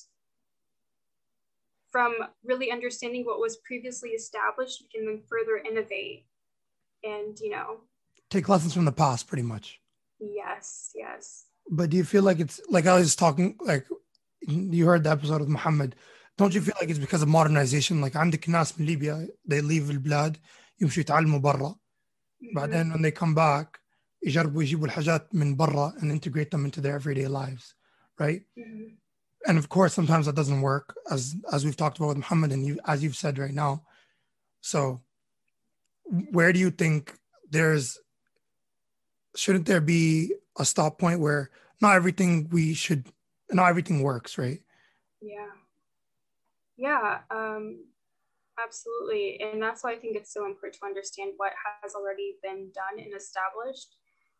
from 1.90 2.14
really 2.44 2.70
understanding 2.70 3.24
what 3.24 3.40
was 3.40 3.56
previously 3.66 4.10
established, 4.10 4.82
we 4.82 4.98
can 4.98 5.06
then 5.06 5.22
further 5.28 5.56
innovate 5.56 6.26
and, 7.03 7.39
you 7.39 7.51
know, 7.51 7.81
take 8.29 8.49
lessons 8.49 8.73
from 8.73 8.85
the 8.85 8.91
past 8.91 9.27
pretty 9.27 9.43
much. 9.43 9.79
Yes, 10.19 10.91
yes. 10.95 11.45
But 11.69 11.89
do 11.89 11.97
you 11.97 12.03
feel 12.03 12.23
like 12.23 12.39
it's 12.39 12.59
like 12.69 12.87
I 12.87 12.95
was 12.95 13.15
talking, 13.15 13.57
like 13.61 13.87
you 14.41 14.85
heard 14.85 15.03
the 15.03 15.11
episode 15.11 15.41
with 15.41 15.49
Muhammad? 15.49 15.95
Don't 16.37 16.53
you 16.53 16.61
feel 16.61 16.75
like 16.79 16.89
it's 16.89 16.99
because 16.99 17.21
of 17.21 17.29
modernization? 17.29 18.01
Like 18.01 18.13
عندك 18.13 18.49
ناس 18.49 18.79
من 18.79 18.85
ليبيا, 18.85 19.27
they 19.45 19.61
leave 19.61 19.89
البلاد 19.89 20.37
يمشوا 20.81 21.03
يتعلموا 21.03 21.39
برا. 21.39 21.75
بعدين 22.55 22.91
when 22.91 23.01
they 23.01 23.11
come 23.11 23.33
back, 23.33 23.79
يجربوا 24.23 24.63
يجيبوا 24.63 24.85
الحاجات 24.85 25.35
من 25.35 25.55
برا 25.55 25.93
and 25.99 26.11
integrate 26.11 26.51
them 26.51 26.65
into 26.65 26.81
their 26.81 26.95
everyday 26.95 27.27
lives 27.27 27.75
right 28.19 28.43
mm-hmm. 28.57 28.95
and 29.47 29.57
of 29.57 29.69
course 29.69 29.93
sometimes 29.93 30.25
that 30.25 30.35
doesn't 30.35 30.61
work 30.61 30.95
as 31.11 31.35
as 31.51 31.65
we've 31.65 31.77
talked 31.77 31.97
about 31.97 32.09
with 32.09 32.17
Muhammad 32.17 32.51
and 32.51 32.65
you 32.65 32.79
as 32.85 33.03
you've 33.03 33.21
said 33.23 33.37
right 33.37 33.53
now 33.53 33.83
so 34.61 35.01
where 36.30 36.52
do 36.52 36.58
you 36.58 36.70
think 36.70 37.14
there's 37.50 37.98
shouldn't 39.36 39.66
there 39.66 39.80
be 39.80 40.32
a 40.58 40.64
stop 40.64 40.98
point 40.98 41.20
where 41.20 41.50
not 41.80 41.96
everything 41.96 42.48
we 42.50 42.74
should 42.74 43.06
not 43.50 43.68
everything 43.68 44.02
works 44.02 44.38
right 44.38 44.60
yeah 45.20 45.52
yeah 46.76 47.18
um 47.30 47.84
absolutely 48.62 49.40
and 49.40 49.62
that's 49.62 49.84
why 49.84 49.92
i 49.92 49.96
think 49.96 50.16
it's 50.16 50.32
so 50.32 50.46
important 50.46 50.80
to 50.80 50.86
understand 50.86 51.32
what 51.36 51.52
has 51.82 51.94
already 51.94 52.34
been 52.42 52.70
done 52.74 53.02
and 53.02 53.14
established 53.14 53.96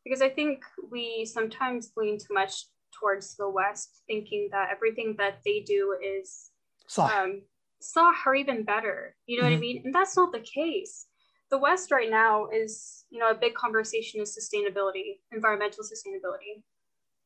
because 0.09 0.23
I 0.23 0.31
think 0.31 0.65
we 0.91 1.25
sometimes 1.25 1.93
lean 1.97 2.19
too 2.19 2.33
much 2.33 2.65
towards 2.99 3.37
the 3.37 3.49
West, 3.49 4.03
thinking 4.07 4.49
that 4.53 4.71
everything 4.73 5.15
that 5.19 5.41
they 5.45 5.61
do 5.61 5.97
is 6.03 6.51
um, 6.97 7.43
sah 7.81 8.13
or 8.25 8.35
even 8.35 8.65
better. 8.65 9.15
You 9.27 9.37
know 9.37 9.45
mm-hmm. 9.45 9.51
what 9.51 9.51
I 9.51 9.55
mm-hmm. 9.55 9.61
mean? 9.61 9.83
And 9.85 9.95
that's 9.95 10.17
not 10.17 10.33
the 10.33 10.41
case. 10.41 11.07
The 11.51 11.59
West 11.59 11.91
right 11.91 12.11
now 12.11 12.49
is, 12.49 13.05
you 13.11 13.19
know, 13.19 13.31
a 13.31 13.35
big 13.35 13.55
conversation 13.55 14.21
is 14.21 14.37
sustainability, 14.37 15.21
environmental 15.33 15.85
sustainability. 15.85 16.63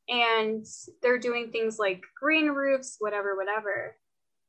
And 0.09 0.65
they're 1.01 1.19
doing 1.19 1.51
things 1.51 1.79
like 1.79 2.03
green 2.21 2.49
roofs, 2.49 2.97
whatever, 2.99 3.37
whatever. 3.37 3.97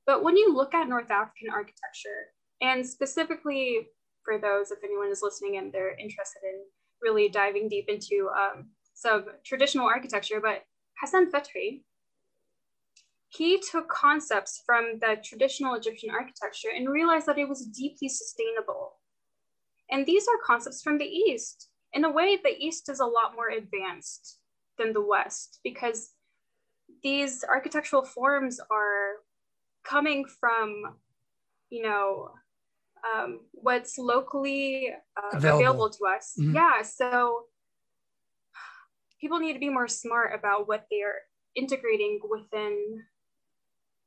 But 0.05 0.23
when 0.23 0.37
you 0.37 0.53
look 0.53 0.73
at 0.73 0.87
North 0.87 1.09
African 1.09 1.49
architecture, 1.51 2.33
and 2.61 2.85
specifically 2.85 3.87
for 4.23 4.37
those, 4.37 4.71
if 4.71 4.79
anyone 4.83 5.09
is 5.09 5.21
listening 5.21 5.57
and 5.57 5.71
they're 5.71 5.97
interested 5.97 6.39
in 6.43 6.63
really 7.01 7.29
diving 7.29 7.67
deep 7.67 7.85
into 7.87 8.29
um, 8.37 8.69
some 8.93 9.25
traditional 9.45 9.85
architecture, 9.85 10.39
but 10.41 10.63
Hassan 11.01 11.31
Fathy, 11.31 11.83
he 13.29 13.61
took 13.71 13.89
concepts 13.89 14.61
from 14.65 14.99
the 15.01 15.17
traditional 15.23 15.73
Egyptian 15.73 16.11
architecture 16.11 16.69
and 16.73 16.89
realized 16.89 17.25
that 17.25 17.39
it 17.39 17.49
was 17.49 17.65
deeply 17.65 18.07
sustainable. 18.07 18.93
And 19.91 20.05
these 20.05 20.25
are 20.27 20.45
concepts 20.45 20.81
from 20.81 20.97
the 20.97 21.05
East. 21.05 21.69
In 21.93 22.05
a 22.05 22.11
way, 22.11 22.39
the 22.43 22.55
East 22.57 22.89
is 22.89 22.99
a 22.99 23.05
lot 23.05 23.35
more 23.35 23.49
advanced 23.49 24.39
than 24.77 24.93
the 24.93 25.05
West 25.05 25.59
because 25.63 26.11
these 27.03 27.43
architectural 27.47 28.03
forms 28.03 28.59
are 28.71 29.17
coming 29.83 30.25
from, 30.39 30.95
you 31.69 31.83
know, 31.83 32.31
um, 33.03 33.41
what's 33.51 33.97
locally 33.97 34.89
uh, 35.17 35.37
available. 35.37 35.59
available. 35.59 35.89
to 35.89 36.05
us. 36.05 36.33
Mm-hmm. 36.39 36.55
Yeah, 36.55 36.81
so 36.81 37.43
people 39.19 39.39
need 39.39 39.53
to 39.53 39.59
be 39.59 39.69
more 39.69 39.87
smart 39.87 40.37
about 40.37 40.67
what 40.67 40.85
they 40.89 41.01
are 41.01 41.21
integrating 41.55 42.19
within 42.29 43.03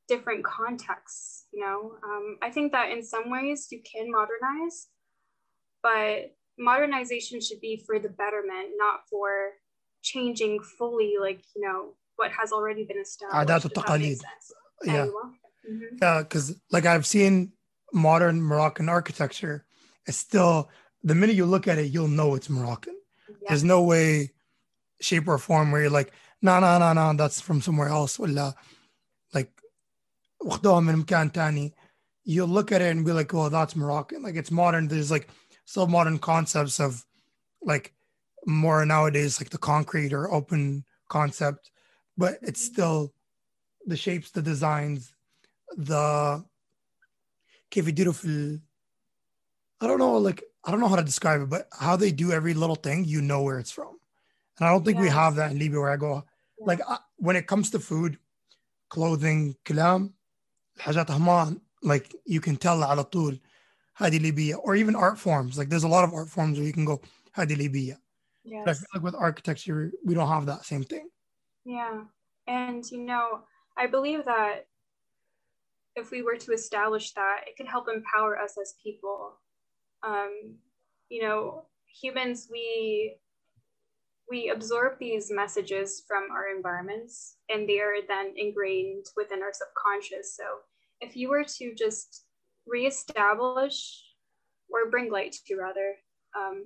different 0.07 0.43
contexts. 0.43 1.45
You 1.53 1.63
know, 1.63 1.91
um, 2.03 2.37
I 2.41 2.49
think 2.49 2.71
that 2.71 2.91
in 2.91 3.03
some 3.03 3.29
ways 3.29 3.67
you 3.71 3.81
can 3.83 4.11
modernize, 4.11 4.87
but 5.87 6.35
modernization 6.59 7.39
should 7.39 7.61
be 7.61 7.77
for 7.85 7.99
the 7.99 8.09
betterment, 8.09 8.67
not 8.77 9.07
for 9.09 9.53
changing 10.01 10.59
fully, 10.77 11.13
like 11.19 11.41
you 11.55 11.61
know, 11.61 11.93
what 12.17 12.31
has 12.31 12.51
already 12.51 12.83
been 12.83 12.97
established. 12.97 13.37
Yeah. 14.83 15.07
Mm-hmm. 15.69 15.97
Yeah, 16.01 16.23
because 16.23 16.59
like 16.71 16.85
I've 16.85 17.05
seen 17.05 17.53
modern 17.93 18.41
Moroccan 18.41 18.89
architecture, 18.89 19.65
it's 20.05 20.17
still 20.17 20.69
the 21.03 21.15
minute 21.15 21.35
you 21.35 21.45
look 21.45 21.67
at 21.67 21.77
it, 21.77 21.91
you'll 21.93 22.07
know 22.07 22.35
it's 22.35 22.49
Moroccan. 22.49 22.95
Yes. 23.29 23.37
There's 23.47 23.63
no 23.63 23.81
way, 23.83 24.31
shape 24.99 25.27
or 25.27 25.37
form 25.37 25.71
where 25.71 25.81
you're 25.81 25.89
like, 25.89 26.11
no, 26.41 26.59
no, 26.59 26.77
no, 26.79 26.93
no, 26.93 27.13
that's 27.13 27.39
from 27.39 27.61
somewhere 27.61 27.87
else. 27.89 28.19
Or 28.19 28.27
like, 29.33 29.51
you'll 32.23 32.47
look 32.47 32.71
at 32.71 32.81
it 32.81 32.91
and 32.91 33.05
be 33.05 33.11
like, 33.13 33.33
well, 33.33 33.49
that's 33.49 33.75
Moroccan. 33.75 34.21
Like 34.21 34.35
it's 34.35 34.51
modern. 34.51 34.87
There's 34.87 35.11
like 35.11 35.29
still 35.66 35.86
modern 35.86 36.18
concepts 36.18 36.80
of 36.80 37.04
like 37.62 37.92
more 38.46 38.84
nowadays, 38.84 39.40
like 39.40 39.50
the 39.50 39.58
concrete 39.58 40.12
or 40.12 40.32
open 40.32 40.84
concept, 41.08 41.70
but 42.16 42.38
it's 42.42 42.62
still 42.62 43.12
the 43.86 43.96
shapes, 43.96 44.30
the 44.30 44.42
designs, 44.42 45.12
the 45.76 46.44
كيف 47.70 47.88
يديروا 47.88 48.12
في 48.12 48.60
I 49.82 49.86
don't 49.86 49.98
know 49.98 50.18
like 50.18 50.42
I 50.64 50.70
don't 50.70 50.80
know 50.80 50.88
how 50.88 50.96
to 50.96 51.02
describe 51.02 51.40
it 51.40 51.50
but 51.50 51.68
how 51.72 51.96
they 51.96 52.12
do 52.12 52.30
every 52.32 52.54
little 52.54 52.76
thing 52.76 53.04
you 53.04 53.20
know 53.20 53.42
where 53.42 53.58
it's 53.58 53.70
from 53.70 53.98
and 54.58 54.68
I 54.68 54.70
don't 54.70 54.84
think 54.84 54.98
yes. 54.98 55.04
we 55.04 55.08
have 55.08 55.34
that 55.36 55.50
in 55.52 55.58
Libya 55.58 55.80
where 55.80 55.90
I 55.90 55.96
go 55.96 56.12
yeah. 56.14 56.66
like 56.70 56.80
I, 56.86 56.98
when 57.16 57.36
it 57.36 57.46
comes 57.46 57.70
to 57.70 57.78
food 57.78 58.18
clothing 58.90 59.54
كلام 59.66 60.14
الحاجات 60.76 61.10
همان 61.10 61.60
like 61.82 62.14
you 62.26 62.40
can 62.40 62.56
tell 62.56 62.82
على 62.82 63.04
طول 63.04 63.40
Hadilibiya, 63.99 64.55
or 64.63 64.75
even 64.75 64.95
art 64.95 65.17
forms. 65.17 65.57
Like 65.57 65.69
there's 65.69 65.83
a 65.83 65.87
lot 65.87 66.03
of 66.03 66.13
art 66.13 66.29
forms 66.29 66.57
where 66.57 66.67
you 66.67 66.73
can 66.73 66.85
go 66.85 67.01
Hadilibiya. 67.35 67.97
Yes. 68.43 68.63
But 68.63 68.71
I 68.71 68.73
feel 68.73 68.87
like 68.95 69.03
with 69.03 69.15
architecture, 69.15 69.91
we 70.05 70.13
don't 70.13 70.27
have 70.27 70.45
that 70.45 70.65
same 70.65 70.83
thing. 70.83 71.09
Yeah. 71.65 72.03
And, 72.47 72.89
you 72.89 73.03
know, 73.03 73.41
I 73.77 73.87
believe 73.87 74.25
that 74.25 74.67
if 75.95 76.11
we 76.11 76.21
were 76.21 76.37
to 76.37 76.53
establish 76.53 77.11
that, 77.13 77.41
it 77.47 77.57
could 77.57 77.67
help 77.67 77.87
empower 77.93 78.39
us 78.39 78.55
as 78.61 78.75
people. 78.81 79.33
Um, 80.03 80.55
you 81.09 81.21
know, 81.23 81.65
humans, 82.01 82.47
we 82.51 83.17
we 84.29 84.49
absorb 84.49 84.99
these 84.99 85.31
messages 85.31 86.03
from 86.05 86.27
our 86.31 86.53
environments 86.53 87.37
and 87.49 87.67
they 87.67 87.79
are 87.79 87.95
then 88.07 88.33
ingrained 88.35 89.05
within 89.15 89.41
our 89.41 89.53
subconscious. 89.53 90.35
So 90.35 90.43
if 90.99 91.15
you 91.15 91.29
were 91.29 91.45
to 91.45 91.73
just 91.73 92.25
reestablish 92.67 94.03
or 94.69 94.89
bring 94.89 95.11
light 95.11 95.35
to 95.47 95.55
rather 95.55 95.95
um, 96.37 96.65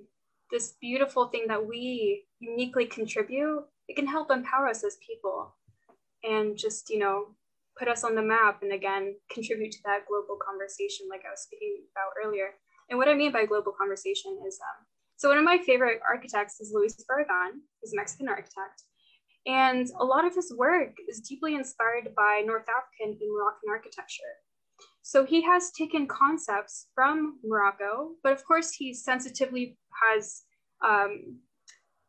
this 0.50 0.74
beautiful 0.80 1.28
thing 1.28 1.46
that 1.48 1.66
we 1.66 2.24
uniquely 2.40 2.84
contribute, 2.84 3.64
it 3.88 3.96
can 3.96 4.06
help 4.06 4.30
empower 4.30 4.68
us 4.68 4.84
as 4.84 4.98
people 5.06 5.54
and 6.22 6.56
just, 6.56 6.90
you 6.90 6.98
know, 6.98 7.34
put 7.78 7.88
us 7.88 8.04
on 8.04 8.14
the 8.14 8.22
map 8.22 8.62
and 8.62 8.72
again 8.72 9.14
contribute 9.30 9.72
to 9.72 9.78
that 9.84 10.06
global 10.06 10.36
conversation 10.46 11.06
like 11.08 11.22
i 11.26 11.30
was 11.30 11.40
speaking 11.40 11.84
about 11.96 12.12
earlier. 12.22 12.54
And 12.90 12.98
what 12.98 13.08
i 13.08 13.14
mean 13.14 13.32
by 13.32 13.46
global 13.46 13.72
conversation 13.72 14.38
is 14.46 14.58
um, 14.60 14.86
so 15.16 15.28
one 15.28 15.38
of 15.38 15.44
my 15.44 15.58
favorite 15.58 16.00
architects 16.08 16.60
is 16.60 16.72
luis 16.74 16.94
barragan 17.08 17.60
he's 17.80 17.92
a 17.92 17.96
mexican 17.96 18.28
architect. 18.28 18.84
And 19.44 19.88
a 19.98 20.04
lot 20.04 20.24
of 20.24 20.34
his 20.34 20.54
work 20.56 20.94
is 21.08 21.18
deeply 21.20 21.54
inspired 21.54 22.14
by 22.14 22.42
north 22.44 22.68
african 22.68 23.18
and 23.18 23.32
moroccan 23.32 23.70
architecture 23.70 24.36
so 25.02 25.24
he 25.24 25.42
has 25.42 25.70
taken 25.72 26.06
concepts 26.06 26.86
from 26.94 27.38
morocco 27.44 28.10
but 28.22 28.32
of 28.32 28.44
course 28.44 28.72
he 28.72 28.94
sensitively 28.94 29.76
has 30.08 30.42
um, 30.84 31.36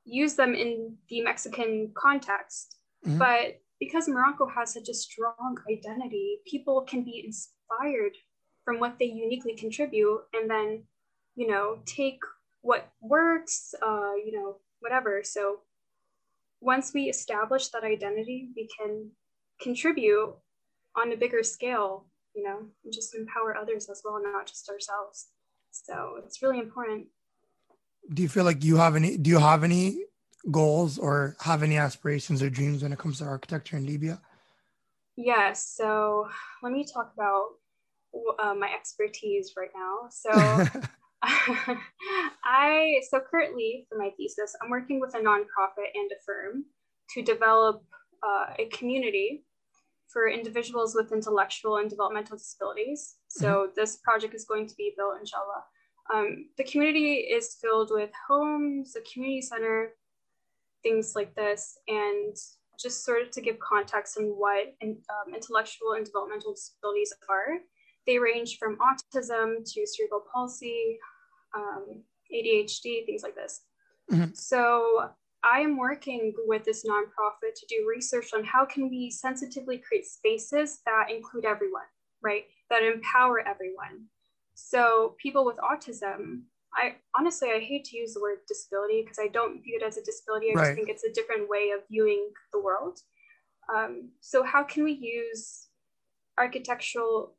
used 0.06 0.38
them 0.38 0.54
in 0.54 0.96
the 1.10 1.22
mexican 1.22 1.92
context 1.96 2.78
mm-hmm. 3.06 3.18
but 3.18 3.60
because 3.84 4.08
Morocco 4.08 4.48
has 4.48 4.74
such 4.74 4.88
a 4.88 4.94
strong 4.94 5.58
identity, 5.70 6.40
people 6.48 6.82
can 6.82 7.04
be 7.04 7.24
inspired 7.26 8.16
from 8.64 8.80
what 8.80 8.98
they 8.98 9.06
uniquely 9.06 9.56
contribute 9.56 10.22
and 10.34 10.50
then, 10.50 10.84
you 11.36 11.48
know, 11.48 11.80
take 11.86 12.20
what 12.62 12.90
works, 13.02 13.76
uh, 13.82 14.16
you 14.16 14.32
know, 14.32 14.58
whatever. 14.80 15.22
So 15.24 15.60
once 16.62 16.94
we 16.94 17.10
establish 17.10 17.70
that 17.70 17.84
identity, 17.84 18.50
we 18.56 18.70
can 18.78 19.12
contribute 19.62 20.34
on 20.96 21.12
a 21.12 21.18
bigger 21.18 21.44
scale, 21.44 22.06
you 22.36 22.44
know, 22.44 22.60
and 22.84 22.94
just 22.94 23.16
empower 23.16 23.56
others 23.56 23.90
as 23.90 24.02
well, 24.04 24.22
not 24.22 24.48
just 24.48 24.70
ourselves. 24.70 25.28
So 25.72 26.22
it's 26.26 26.42
really 26.42 26.60
important. 26.60 27.08
Do 28.14 28.22
you 28.22 28.30
feel 28.30 28.44
like 28.44 28.64
you 28.64 28.78
have 28.78 28.96
any, 28.96 29.18
do 29.18 29.30
you 29.30 29.40
have 29.40 29.64
any 29.64 30.06
goals 30.52 30.98
or 30.98 31.36
have 31.42 31.64
any 31.64 31.78
aspirations 31.78 32.44
or 32.44 32.50
dreams 32.50 32.84
when 32.84 32.92
it 32.92 33.00
comes 33.00 33.20
to 33.20 33.26
architecture 33.26 33.78
in 33.78 33.86
Libya? 33.86 34.20
Yes. 35.16 35.74
So 35.76 36.28
let 36.62 36.74
me 36.74 36.86
talk 36.92 37.12
about 37.14 37.46
uh, 38.40 38.54
my 38.54 38.70
expertise 38.74 39.54
right 39.58 39.70
now. 39.76 40.10
So 40.10 40.32
I 42.44 43.00
so 43.10 43.20
currently 43.20 43.86
for 43.88 43.98
my 43.98 44.10
thesis, 44.18 44.56
I'm 44.62 44.70
working 44.70 45.00
with 45.00 45.16
a 45.16 45.20
nonprofit 45.20 45.90
and 45.94 46.12
a 46.12 46.22
firm 46.26 46.66
to 47.12 47.22
develop 47.22 47.84
uh, 48.22 48.54
a 48.60 48.66
community 48.66 49.46
for 50.08 50.30
individuals 50.30 50.96
with 50.96 51.12
intellectual 51.12 51.78
and 51.78 51.90
developmental 51.90 52.38
disabilities. 52.38 53.16
So 53.28 53.48
mm-hmm. 53.48 53.72
this 53.76 53.98
project 53.98 54.36
is 54.36 54.46
going 54.46 54.68
to 54.68 54.76
be 54.76 54.94
built, 54.96 55.16
inshallah. 55.20 55.64
Um, 56.14 56.50
the 56.58 56.64
community 56.66 57.16
is 57.16 57.58
filled 57.62 57.90
with 57.92 58.12
homes, 58.28 58.96
a 58.96 59.02
community 59.12 59.42
center, 59.42 59.94
things 60.84 61.14
like 61.16 61.34
this 61.36 61.78
and 61.88 62.36
just 62.80 63.06
sort 63.06 63.22
of 63.22 63.32
to 63.32 63.42
give 63.42 63.58
context 63.60 64.18
on 64.18 64.26
what 64.26 64.76
um, 64.84 65.34
intellectual 65.34 65.94
and 65.94 66.06
developmental 66.06 66.54
disabilities 66.54 67.14
are. 67.30 67.60
They 68.06 68.20
range 68.20 68.58
from 68.58 68.78
autism 68.78 69.64
to 69.64 69.88
cerebral 69.88 70.24
palsy, 70.32 71.00
um, 71.56 72.04
ADHD, 72.34 73.06
things 73.06 73.24
like 73.24 73.36
this. 73.36 73.62
Mm-hmm. 74.12 74.34
So 74.34 75.10
I 75.44 75.60
am 75.60 75.78
working 75.78 76.34
with 76.46 76.64
this 76.64 76.86
nonprofit 76.86 77.54
to 77.56 77.66
do 77.68 77.86
research 77.90 78.34
on 78.34 78.44
how 78.44 78.66
can 78.66 78.90
we 78.90 79.10
sensitively 79.12 79.78
create 79.78 80.06
spaces 80.06 80.80
that 80.86 81.12
include 81.14 81.46
everyone, 81.46 81.84
right? 82.22 82.46
That 82.70 82.84
empower 82.84 83.40
everyone. 83.40 84.06
So 84.56 85.16
people 85.22 85.46
with 85.46 85.58
autism 85.58 86.44
I 86.76 86.96
honestly 87.18 87.50
I 87.50 87.60
hate 87.60 87.86
to 87.86 87.98
use 87.98 88.14
the 88.14 88.22
word 88.22 88.40
disability 88.48 89.02
because 89.02 89.20
I 89.20 89.28
don't 89.28 89.62
view 89.62 89.80
it 89.80 89.86
as 89.86 89.98
a 89.98 90.04
disability. 90.04 90.52
I 90.52 90.54
right. 90.54 90.66
just 90.66 90.76
think 90.76 90.90
it's 90.90 91.04
a 91.04 91.14
different 91.14 91.50
way 91.50 91.72
of 91.76 91.82
viewing 91.90 92.30
the 92.52 92.62
world. 92.62 93.00
Um, 93.74 94.10
so 94.20 94.44
how 94.44 94.64
can 94.64 94.84
we 94.84 94.94
use 94.94 95.68
architectural 96.38 97.36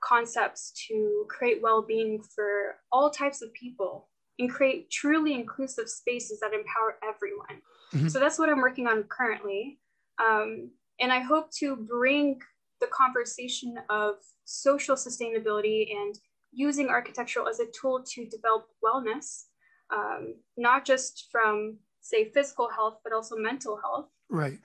concepts 0.00 0.72
to 0.88 1.26
create 1.28 1.60
well-being 1.60 2.22
for 2.22 2.76
all 2.92 3.10
types 3.10 3.42
of 3.42 3.52
people 3.52 4.07
and 4.38 4.50
create 4.50 4.90
truly 4.90 5.34
inclusive 5.34 5.88
spaces 5.88 6.40
that 6.40 6.52
empower 6.52 6.96
everyone? 7.02 7.62
Mm-hmm. 7.94 8.08
So 8.08 8.18
that's 8.20 8.38
what 8.38 8.48
I'm 8.48 8.60
working 8.60 8.86
on 8.86 9.04
currently. 9.04 9.78
Um, 10.18 10.70
and 11.00 11.12
I 11.12 11.20
hope 11.20 11.50
to 11.58 11.76
bring 11.76 12.40
the 12.80 12.88
conversation 12.88 13.76
of 13.88 14.16
social 14.44 14.96
sustainability 14.96 15.90
and 15.90 16.18
using 16.52 16.88
architecture 16.88 17.42
as 17.48 17.60
a 17.60 17.66
tool 17.66 18.02
to 18.06 18.24
develop 18.26 18.68
wellness, 18.84 19.44
um, 19.90 20.34
not 20.56 20.84
just 20.84 21.28
from, 21.30 21.78
say, 22.00 22.30
physical 22.30 22.68
health, 22.68 22.98
but 23.04 23.12
also 23.12 23.36
mental 23.36 23.78
health. 23.82 24.06
Right. 24.30 24.58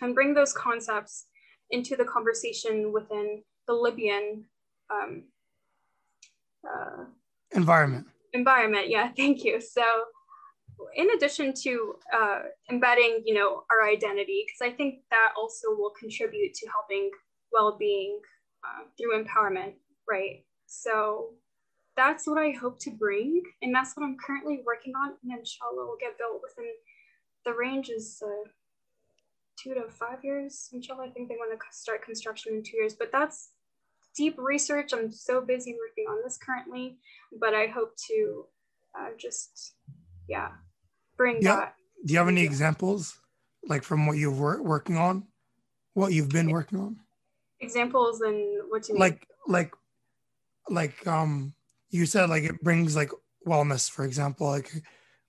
And 0.00 0.14
bring 0.14 0.34
those 0.34 0.52
concepts 0.52 1.26
into 1.70 1.96
the 1.96 2.04
conversation 2.04 2.92
within 2.92 3.42
the 3.66 3.74
Libyan 3.74 4.44
um, 4.90 5.24
uh, 6.68 7.04
environment. 7.52 8.06
Environment, 8.32 8.88
yeah, 8.88 9.10
thank 9.16 9.44
you. 9.44 9.60
So, 9.60 9.82
in 10.96 11.10
addition 11.10 11.54
to 11.62 11.94
uh, 12.12 12.38
embedding, 12.70 13.22
you 13.24 13.34
know, 13.34 13.62
our 13.70 13.88
identity, 13.88 14.44
because 14.46 14.60
I 14.66 14.74
think 14.74 15.00
that 15.10 15.32
also 15.36 15.68
will 15.70 15.92
contribute 15.98 16.54
to 16.54 16.66
helping 16.68 17.10
well-being 17.52 18.18
uh, 18.64 18.84
through 18.96 19.22
empowerment, 19.22 19.74
right? 20.08 20.44
So 20.66 21.34
that's 21.96 22.26
what 22.26 22.38
I 22.38 22.50
hope 22.50 22.78
to 22.80 22.90
bring. 22.90 23.42
And 23.60 23.74
that's 23.74 23.94
what 23.94 24.04
I'm 24.04 24.16
currently 24.24 24.62
working 24.64 24.94
on. 24.96 25.14
And 25.22 25.38
inshallah 25.38 25.86
will 25.86 25.98
get 26.00 26.18
built 26.18 26.40
within 26.42 26.70
the 27.44 27.52
range 27.52 27.90
is 27.90 28.22
uh, 28.24 28.48
two 29.56 29.74
to 29.74 29.88
five 29.88 30.24
years. 30.24 30.68
Inshallah, 30.72 31.06
I 31.06 31.10
think 31.10 31.28
they 31.28 31.36
want 31.36 31.52
to 31.52 31.58
start 31.70 32.04
construction 32.04 32.54
in 32.54 32.62
two 32.62 32.76
years. 32.76 32.94
But 32.94 33.12
that's 33.12 33.50
deep 34.16 34.34
research. 34.38 34.92
I'm 34.92 35.10
so 35.12 35.40
busy 35.40 35.76
working 35.78 36.06
on 36.08 36.22
this 36.22 36.38
currently. 36.38 36.98
But 37.38 37.54
I 37.54 37.66
hope 37.66 37.96
to 38.08 38.44
uh, 38.98 39.08
just, 39.18 39.74
yeah, 40.28 40.48
bring 41.16 41.38
yeah. 41.40 41.56
that. 41.56 41.74
Do 42.04 42.12
you 42.12 42.18
have 42.18 42.28
any 42.28 42.44
examples 42.44 43.18
like 43.64 43.82
from 43.82 44.06
what 44.06 44.16
you're 44.16 44.32
wor- 44.32 44.62
working 44.62 44.96
on? 44.96 45.24
What 45.94 46.12
you've 46.12 46.30
been 46.30 46.50
working 46.50 46.80
on? 46.80 46.96
examples 47.62 48.20
and 48.20 48.62
what 48.68 48.88
you 48.88 48.94
mean? 48.94 49.00
Like 49.00 49.26
like 49.46 49.72
like 50.68 51.06
um 51.06 51.54
you 51.90 52.06
said 52.06 52.28
like 52.28 52.42
it 52.42 52.62
brings 52.62 52.94
like 52.94 53.10
wellness, 53.46 53.90
for 53.90 54.04
example. 54.04 54.48
Like 54.48 54.70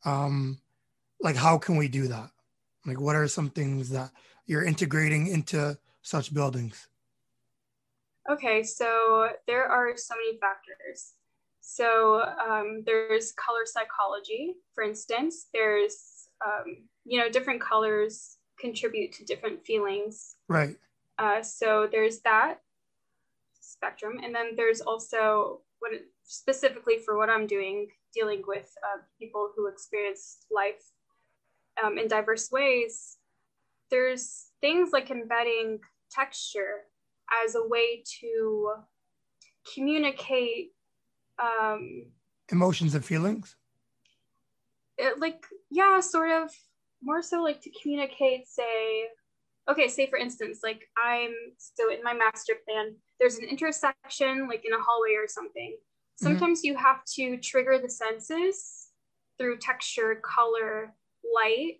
um 0.03 0.59
like 1.21 1.35
how 1.35 1.57
can 1.57 1.77
we 1.77 1.87
do 1.87 2.07
that? 2.07 2.29
Like 2.85 2.99
what 2.99 3.15
are 3.15 3.27
some 3.27 3.49
things 3.49 3.89
that 3.91 4.11
you're 4.45 4.65
integrating 4.65 5.27
into 5.27 5.77
such 6.01 6.33
buildings? 6.33 6.87
Okay, 8.29 8.63
so 8.63 9.29
there 9.47 9.65
are 9.65 9.97
so 9.97 10.15
many 10.15 10.37
factors. 10.39 11.13
So 11.59 12.21
um, 12.21 12.83
there's 12.85 13.33
color 13.33 13.65
psychology, 13.65 14.55
for 14.73 14.83
instance. 14.83 15.47
There's 15.53 16.27
um, 16.45 16.87
you 17.05 17.19
know 17.19 17.29
different 17.29 17.61
colors 17.61 18.37
contribute 18.59 19.11
to 19.13 19.25
different 19.25 19.65
feelings. 19.65 20.35
Right. 20.47 20.75
Uh, 21.17 21.41
so 21.41 21.87
there's 21.91 22.19
that 22.21 22.61
spectrum, 23.59 24.19
and 24.23 24.33
then 24.33 24.55
there's 24.55 24.81
also 24.81 25.61
what 25.79 25.91
specifically 26.23 26.97
for 26.97 27.17
what 27.17 27.29
I'm 27.29 27.47
doing, 27.47 27.87
dealing 28.13 28.43
with 28.47 28.73
uh, 28.83 29.01
people 29.19 29.51
who 29.55 29.67
experience 29.67 30.37
life 30.49 30.91
um, 31.83 31.97
in 31.97 32.07
diverse 32.07 32.51
ways. 32.51 33.17
There's 33.91 34.47
things 34.61 34.91
like 34.93 35.11
embedding 35.11 35.79
texture 36.09 36.83
as 37.43 37.55
a 37.55 37.67
way 37.67 38.03
to 38.21 38.73
communicate 39.73 40.71
um, 41.41 42.05
emotions 42.51 42.95
and 42.95 43.03
feelings. 43.03 43.55
It, 44.97 45.19
like 45.19 45.45
yeah, 45.71 45.99
sort 45.99 46.31
of 46.31 46.51
more 47.01 47.21
so 47.21 47.41
like 47.41 47.61
to 47.61 47.71
communicate. 47.81 48.47
Say, 48.47 49.05
okay, 49.69 49.87
say 49.87 50.07
for 50.07 50.17
instance, 50.17 50.59
like 50.63 50.87
I'm 51.03 51.33
so 51.57 51.91
in 51.91 52.03
my 52.03 52.13
master 52.13 52.53
plan, 52.67 52.95
there's 53.19 53.37
an 53.37 53.45
intersection 53.45 54.47
like 54.47 54.63
in 54.65 54.73
a 54.73 54.81
hallway 54.81 55.15
or 55.15 55.27
something. 55.27 55.75
Mm-hmm. 55.75 56.25
Sometimes 56.25 56.59
mm-hmm. 56.59 56.67
you 56.67 56.77
have 56.77 57.03
to 57.15 57.37
trigger 57.37 57.79
the 57.81 57.89
senses 57.89 58.89
through 59.39 59.57
texture, 59.57 60.21
color, 60.23 60.93
light 61.35 61.77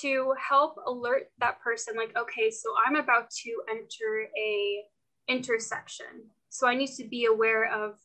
to 0.00 0.34
help 0.38 0.76
alert 0.86 1.30
that 1.38 1.60
person 1.60 1.94
like 1.96 2.16
okay 2.16 2.50
so 2.50 2.70
i'm 2.86 2.96
about 2.96 3.30
to 3.30 3.50
enter 3.70 4.28
a 4.36 4.84
intersection. 5.28 6.06
So 6.50 6.68
i 6.68 6.74
need 6.74 6.90
to 6.96 7.04
be 7.04 7.26
aware 7.26 7.72
of 7.72 7.98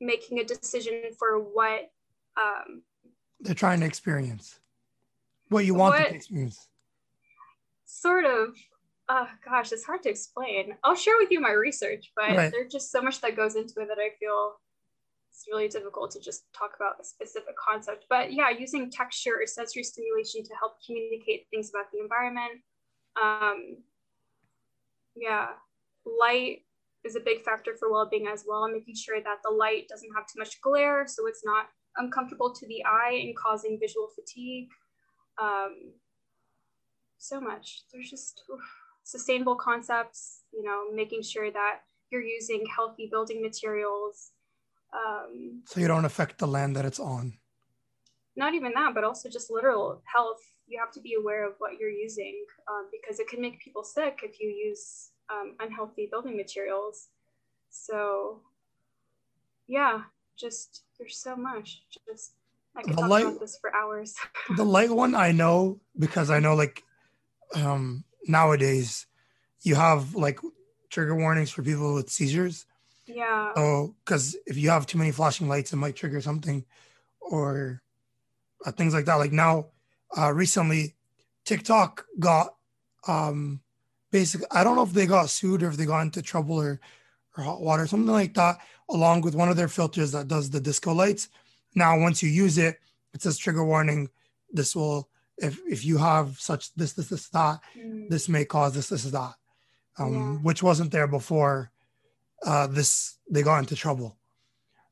making 0.00 0.40
a 0.40 0.44
decision 0.44 1.02
for 1.18 1.38
what 1.38 1.90
um, 2.36 2.82
they're 3.40 3.54
trying 3.54 3.80
to 3.80 3.86
experience 3.86 4.58
what 5.48 5.64
you 5.64 5.74
want 5.74 5.98
what, 5.98 6.08
to 6.08 6.14
experience. 6.14 6.68
Sort 7.84 8.24
of 8.24 8.56
oh 9.08 9.28
gosh 9.44 9.72
it's 9.72 9.84
hard 9.84 10.02
to 10.04 10.08
explain. 10.08 10.74
I'll 10.82 10.94
share 10.94 11.18
with 11.18 11.30
you 11.30 11.40
my 11.40 11.52
research 11.52 12.10
but 12.16 12.36
right. 12.36 12.50
there's 12.50 12.72
just 12.72 12.90
so 12.90 13.02
much 13.02 13.20
that 13.20 13.36
goes 13.36 13.56
into 13.56 13.80
it 13.80 13.88
that 13.88 13.98
i 13.98 14.10
feel 14.18 14.54
it's 15.32 15.46
really 15.50 15.66
difficult 15.66 16.10
to 16.10 16.20
just 16.20 16.44
talk 16.52 16.72
about 16.76 17.00
a 17.00 17.04
specific 17.04 17.54
concept. 17.56 18.04
But 18.10 18.32
yeah, 18.34 18.50
using 18.50 18.90
texture 18.90 19.38
or 19.40 19.46
sensory 19.46 19.82
stimulation 19.82 20.44
to 20.44 20.54
help 20.60 20.74
communicate 20.84 21.46
things 21.50 21.70
about 21.70 21.90
the 21.90 22.00
environment. 22.00 22.60
Um, 23.20 23.78
yeah, 25.16 25.48
light 26.04 26.66
is 27.04 27.16
a 27.16 27.20
big 27.20 27.42
factor 27.42 27.74
for 27.78 27.90
well-being 27.90 28.26
as 28.26 28.44
well, 28.46 28.68
making 28.68 28.94
sure 28.94 29.22
that 29.22 29.38
the 29.42 29.50
light 29.50 29.88
doesn't 29.88 30.12
have 30.14 30.26
too 30.26 30.38
much 30.38 30.60
glare, 30.60 31.06
so 31.06 31.26
it's 31.26 31.44
not 31.44 31.66
uncomfortable 31.96 32.52
to 32.52 32.66
the 32.66 32.84
eye 32.84 33.22
and 33.24 33.36
causing 33.36 33.78
visual 33.80 34.08
fatigue. 34.14 34.68
Um, 35.40 35.94
so 37.18 37.40
much. 37.40 37.84
There's 37.92 38.10
just 38.10 38.42
oof, 38.52 38.60
sustainable 39.02 39.56
concepts, 39.56 40.42
you 40.52 40.62
know, 40.62 40.92
making 40.92 41.22
sure 41.22 41.50
that 41.50 41.80
you're 42.10 42.22
using 42.22 42.66
healthy 42.66 43.08
building 43.10 43.40
materials, 43.40 44.32
um, 44.92 45.62
so 45.66 45.80
you 45.80 45.88
don't 45.88 46.04
affect 46.04 46.38
the 46.38 46.46
land 46.46 46.76
that 46.76 46.84
it's 46.84 47.00
on. 47.00 47.34
Not 48.36 48.54
even 48.54 48.72
that, 48.74 48.94
but 48.94 49.04
also 49.04 49.28
just 49.28 49.50
literal 49.50 50.02
health. 50.12 50.40
You 50.66 50.78
have 50.78 50.92
to 50.92 51.00
be 51.00 51.14
aware 51.14 51.46
of 51.46 51.54
what 51.58 51.78
you're 51.78 51.90
using 51.90 52.44
um, 52.68 52.88
because 52.90 53.20
it 53.20 53.28
can 53.28 53.40
make 53.40 53.60
people 53.60 53.84
sick 53.84 54.20
if 54.22 54.40
you 54.40 54.48
use 54.48 55.10
um, 55.30 55.54
unhealthy 55.60 56.08
building 56.10 56.36
materials. 56.36 57.08
So, 57.70 58.40
yeah, 59.66 60.02
just 60.36 60.84
there's 60.98 61.18
so 61.18 61.36
much. 61.36 61.82
Just 62.06 62.32
I 62.76 62.82
could 62.82 62.92
the 62.92 63.00
talk 63.00 63.10
light, 63.10 63.26
about 63.26 63.40
this 63.40 63.58
for 63.60 63.74
hours. 63.74 64.14
the 64.56 64.64
light 64.64 64.90
one 64.90 65.14
I 65.14 65.32
know 65.32 65.80
because 65.98 66.30
I 66.30 66.38
know 66.40 66.54
like 66.54 66.82
um, 67.54 68.04
nowadays 68.26 69.06
you 69.62 69.74
have 69.74 70.14
like 70.14 70.40
trigger 70.90 71.14
warnings 71.14 71.50
for 71.50 71.62
people 71.62 71.94
with 71.94 72.10
seizures. 72.10 72.66
Yeah. 73.06 73.52
Oh, 73.56 73.94
because 74.04 74.36
if 74.46 74.56
you 74.56 74.70
have 74.70 74.86
too 74.86 74.98
many 74.98 75.10
flashing 75.10 75.48
lights, 75.48 75.72
it 75.72 75.76
might 75.76 75.96
trigger 75.96 76.20
something, 76.20 76.64
or 77.20 77.82
uh, 78.64 78.72
things 78.72 78.94
like 78.94 79.06
that. 79.06 79.16
Like 79.16 79.32
now, 79.32 79.66
uh, 80.16 80.32
recently, 80.32 80.94
TikTok 81.44 82.04
got 82.18 82.54
um, 83.08 83.60
basically. 84.10 84.46
I 84.50 84.62
don't 84.62 84.76
know 84.76 84.84
if 84.84 84.92
they 84.92 85.06
got 85.06 85.30
sued 85.30 85.62
or 85.62 85.68
if 85.68 85.76
they 85.76 85.86
got 85.86 86.02
into 86.02 86.22
trouble 86.22 86.60
or 86.60 86.80
or 87.36 87.44
hot 87.44 87.60
water, 87.60 87.86
something 87.86 88.12
like 88.12 88.34
that, 88.34 88.58
along 88.88 89.22
with 89.22 89.34
one 89.34 89.48
of 89.48 89.56
their 89.56 89.68
filters 89.68 90.12
that 90.12 90.28
does 90.28 90.50
the 90.50 90.60
disco 90.60 90.92
lights. 90.92 91.28
Now, 91.74 91.98
once 91.98 92.22
you 92.22 92.28
use 92.28 92.58
it, 92.58 92.78
it 93.14 93.22
says 93.22 93.38
trigger 93.38 93.64
warning. 93.64 94.10
This 94.52 94.76
will, 94.76 95.08
if 95.38 95.58
if 95.66 95.84
you 95.84 95.98
have 95.98 96.38
such 96.38 96.72
this 96.74 96.92
this 96.92 97.08
this 97.08 97.28
that, 97.30 97.60
mm. 97.76 98.08
this 98.08 98.28
may 98.28 98.44
cause 98.44 98.74
this 98.74 98.90
this 98.90 99.04
that, 99.04 99.34
um, 99.98 100.14
yeah. 100.14 100.32
which 100.42 100.62
wasn't 100.62 100.92
there 100.92 101.08
before 101.08 101.71
uh, 102.44 102.66
this 102.66 103.16
they 103.30 103.42
got 103.42 103.58
into 103.58 103.76
trouble. 103.76 104.16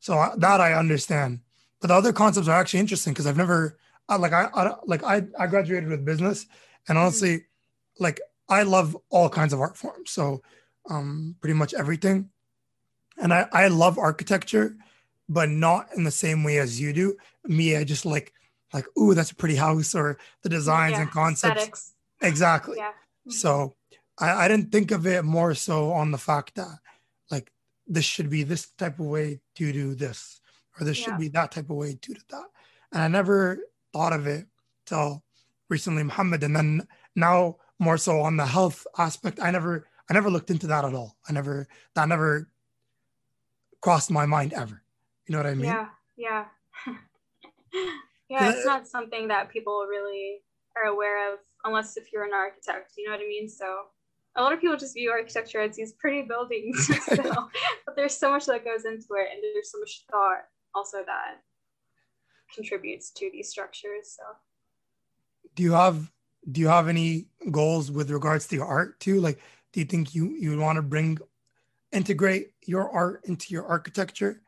So 0.00 0.14
uh, 0.18 0.36
that 0.36 0.60
I 0.60 0.74
understand, 0.74 1.40
but 1.80 1.88
the 1.88 1.94
other 1.94 2.12
concepts 2.12 2.48
are 2.48 2.58
actually 2.58 2.80
interesting 2.80 3.12
because 3.12 3.26
I've 3.26 3.36
never 3.36 3.78
I, 4.08 4.16
like 4.16 4.32
I, 4.32 4.48
I 4.54 4.74
like 4.86 5.04
I 5.04 5.22
I 5.38 5.46
graduated 5.46 5.88
with 5.88 6.04
business, 6.04 6.46
and 6.88 6.96
mm-hmm. 6.96 7.06
honestly, 7.06 7.44
like 7.98 8.20
I 8.48 8.62
love 8.62 8.96
all 9.10 9.28
kinds 9.28 9.52
of 9.52 9.60
art 9.60 9.76
forms. 9.76 10.10
So 10.10 10.42
um, 10.88 11.36
pretty 11.40 11.54
much 11.54 11.74
everything, 11.74 12.30
and 13.18 13.32
I 13.32 13.46
I 13.52 13.68
love 13.68 13.98
architecture, 13.98 14.76
but 15.28 15.48
not 15.48 15.88
in 15.96 16.04
the 16.04 16.10
same 16.10 16.44
way 16.44 16.58
as 16.58 16.80
you 16.80 16.92
do. 16.92 17.16
Me, 17.44 17.76
I 17.76 17.84
just 17.84 18.04
like 18.04 18.32
like 18.72 18.86
ooh 18.98 19.14
that's 19.14 19.30
a 19.30 19.36
pretty 19.36 19.56
house 19.56 19.94
or 19.94 20.18
the 20.42 20.48
designs 20.48 20.92
yeah, 20.92 21.02
and 21.02 21.10
concepts. 21.10 21.56
Aesthetics. 21.56 21.92
Exactly. 22.22 22.76
Yeah. 22.78 22.92
So 23.28 23.74
I, 24.18 24.44
I 24.44 24.48
didn't 24.48 24.72
think 24.72 24.90
of 24.90 25.06
it 25.06 25.24
more 25.24 25.54
so 25.54 25.92
on 25.92 26.10
the 26.10 26.18
fact 26.18 26.54
that 26.56 26.78
this 27.90 28.04
should 28.04 28.30
be 28.30 28.44
this 28.44 28.70
type 28.78 29.00
of 29.00 29.06
way 29.06 29.40
due 29.56 29.72
to 29.72 29.94
this, 29.94 30.40
or 30.78 30.86
this 30.86 30.98
yeah. 30.98 31.06
should 31.06 31.18
be 31.18 31.28
that 31.28 31.50
type 31.50 31.68
of 31.68 31.76
way 31.76 31.98
due 32.00 32.14
to 32.14 32.24
that. 32.30 32.46
And 32.92 33.02
I 33.02 33.08
never 33.08 33.58
thought 33.92 34.12
of 34.12 34.26
it 34.26 34.46
till 34.86 35.22
recently, 35.68 36.04
Muhammad. 36.04 36.44
And 36.44 36.54
then 36.54 36.86
now 37.16 37.56
more 37.80 37.98
so 37.98 38.20
on 38.20 38.36
the 38.36 38.46
health 38.46 38.86
aspect, 38.96 39.40
I 39.42 39.50
never 39.50 39.88
I 40.08 40.14
never 40.14 40.30
looked 40.30 40.50
into 40.50 40.68
that 40.68 40.84
at 40.84 40.94
all. 40.94 41.16
I 41.28 41.32
never 41.32 41.68
that 41.96 42.08
never 42.08 42.48
crossed 43.80 44.10
my 44.10 44.24
mind 44.24 44.52
ever. 44.52 44.82
You 45.26 45.32
know 45.32 45.38
what 45.38 45.46
I 45.46 45.54
mean? 45.54 45.66
Yeah, 45.66 45.86
yeah. 46.16 46.44
yeah, 48.28 48.50
it's 48.52 48.66
not 48.66 48.86
something 48.86 49.28
that 49.28 49.48
people 49.48 49.86
really 49.88 50.42
are 50.76 50.90
aware 50.90 51.32
of 51.32 51.40
unless 51.64 51.96
if 51.96 52.12
you're 52.12 52.24
an 52.24 52.34
architect, 52.34 52.92
you 52.96 53.06
know 53.06 53.12
what 53.12 53.20
I 53.20 53.28
mean? 53.28 53.48
So 53.48 53.66
a 54.36 54.42
lot 54.42 54.52
of 54.52 54.60
people 54.60 54.76
just 54.76 54.94
view 54.94 55.10
architecture 55.10 55.60
as 55.60 55.76
these 55.76 55.92
pretty 55.92 56.22
buildings 56.22 56.86
so, 57.04 57.16
but 57.86 57.96
there's 57.96 58.16
so 58.16 58.30
much 58.30 58.46
that 58.46 58.64
goes 58.64 58.84
into 58.84 59.08
it 59.14 59.28
and 59.32 59.42
there's 59.54 59.72
so 59.72 59.78
much 59.78 60.04
thought 60.10 60.44
also 60.74 60.98
that 61.04 61.42
contributes 62.54 63.10
to 63.10 63.30
these 63.32 63.48
structures 63.48 64.16
so. 64.16 64.22
Do 65.54 65.62
you 65.62 65.72
have 65.72 66.10
do 66.50 66.60
you 66.60 66.68
have 66.68 66.88
any 66.88 67.26
goals 67.50 67.90
with 67.90 68.10
regards 68.10 68.46
to 68.48 68.56
your 68.56 68.66
art 68.66 68.98
too? 69.00 69.20
Like 69.20 69.40
do 69.72 69.80
you 69.80 69.86
think 69.86 70.14
you 70.14 70.36
you 70.38 70.58
want 70.58 70.76
to 70.76 70.82
bring 70.82 71.18
integrate 71.92 72.52
your 72.66 72.90
art 72.90 73.22
into 73.24 73.52
your 73.52 73.66
architecture? 73.66 74.42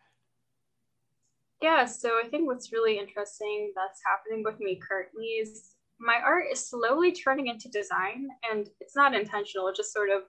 Yeah 1.61 1.85
so 1.85 2.21
i 2.23 2.29
think 2.29 2.47
what's 2.47 2.73
really 2.73 2.99
interesting 2.99 3.73
that's 3.77 4.01
happening 4.05 4.43
with 4.45 4.59
me 4.59 4.77
currently 4.77 5.27
is 5.27 5.72
my 6.03 6.19
art 6.25 6.47
is 6.51 6.69
slowly 6.69 7.13
turning 7.13 7.47
into 7.47 7.69
design 7.69 8.29
and 8.51 8.69
it's 8.81 8.97
not 8.97 9.15
intentional 9.15 9.69
it 9.69 9.77
just 9.77 9.93
sort 9.93 10.11
of 10.11 10.23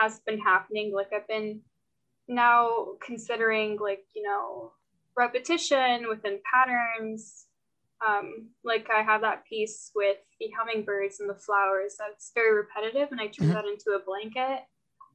has 0.00 0.20
been 0.20 0.38
happening. 0.38 0.92
Like 0.94 1.08
i've 1.14 1.28
been 1.28 1.60
now 2.28 2.86
considering 3.04 3.78
like 3.78 4.04
you 4.14 4.22
know 4.22 4.72
repetition 5.16 6.08
within 6.08 6.40
patterns. 6.50 7.46
Um, 8.06 8.50
like 8.62 8.86
i 8.96 9.02
have 9.02 9.22
that 9.22 9.44
piece 9.44 9.90
with 9.92 10.18
the 10.38 10.50
hummingbirds 10.56 11.18
and 11.18 11.28
the 11.28 11.34
flowers 11.34 11.96
that's 11.98 12.30
very 12.32 12.54
repetitive 12.54 13.08
and 13.10 13.20
i 13.20 13.26
turn 13.26 13.48
mm-hmm. 13.48 13.54
that 13.54 13.64
into 13.64 13.90
a 13.90 14.04
blanket. 14.04 14.64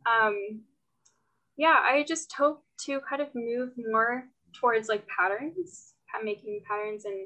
Um, 0.05 0.63
yeah 1.55 1.79
i 1.81 2.03
just 2.05 2.33
hope 2.33 2.61
to 2.81 2.99
kind 3.07 3.21
of 3.21 3.29
move 3.33 3.71
more 3.77 4.25
towards 4.53 4.89
like 4.89 5.07
patterns 5.07 5.93
making 6.23 6.61
patterns 6.67 7.05
and 7.05 7.25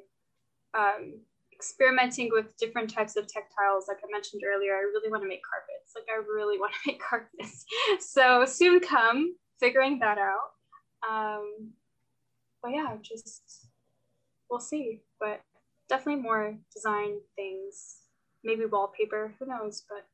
um, 0.73 1.19
experimenting 1.57 2.29
with 2.31 2.55
different 2.57 2.89
types 2.89 3.15
of 3.15 3.27
textiles. 3.27 3.85
Like 3.87 3.97
I 4.03 4.11
mentioned 4.11 4.43
earlier, 4.45 4.75
I 4.75 4.81
really 4.81 5.09
want 5.09 5.23
to 5.23 5.27
make 5.27 5.41
carpets. 5.43 5.93
Like 5.95 6.05
I 6.09 6.17
really 6.17 6.59
want 6.61 6.73
to 6.73 6.79
make 6.85 7.01
carpets. 7.01 7.65
so 7.99 8.45
soon 8.45 8.79
come 8.79 9.35
figuring 9.59 9.99
that 9.99 10.17
out. 10.19 10.51
Um, 11.09 11.71
but 12.61 12.71
yeah, 12.71 12.95
just 13.01 13.67
we'll 14.49 14.59
see. 14.59 15.01
But 15.19 15.41
definitely 15.89 16.21
more 16.21 16.55
design 16.73 17.19
things, 17.35 17.97
maybe 18.43 18.65
wallpaper. 18.65 19.33
Who 19.39 19.47
knows? 19.47 19.83
But 19.89 20.05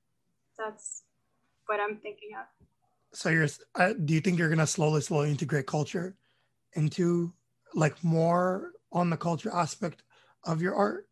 that's 0.57 1.03
what 1.65 1.79
I'm 1.79 1.97
thinking 1.97 2.29
of. 2.39 2.45
So 3.13 3.29
you're, 3.29 3.47
uh, 3.75 3.93
do 3.93 4.13
you 4.13 4.21
think 4.21 4.39
you're 4.39 4.49
gonna 4.49 4.65
slowly, 4.65 5.01
slowly 5.01 5.29
integrate 5.29 5.67
culture 5.67 6.15
into 6.73 7.33
like 7.75 8.01
more 8.03 8.71
on 8.91 9.09
the 9.09 9.17
culture 9.17 9.51
aspect 9.53 10.03
of 10.45 10.61
your 10.61 10.73
art? 10.73 11.07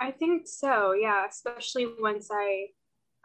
I 0.00 0.10
think 0.10 0.46
so, 0.46 0.92
yeah, 0.92 1.26
especially 1.28 1.86
once 2.00 2.30
I 2.32 2.66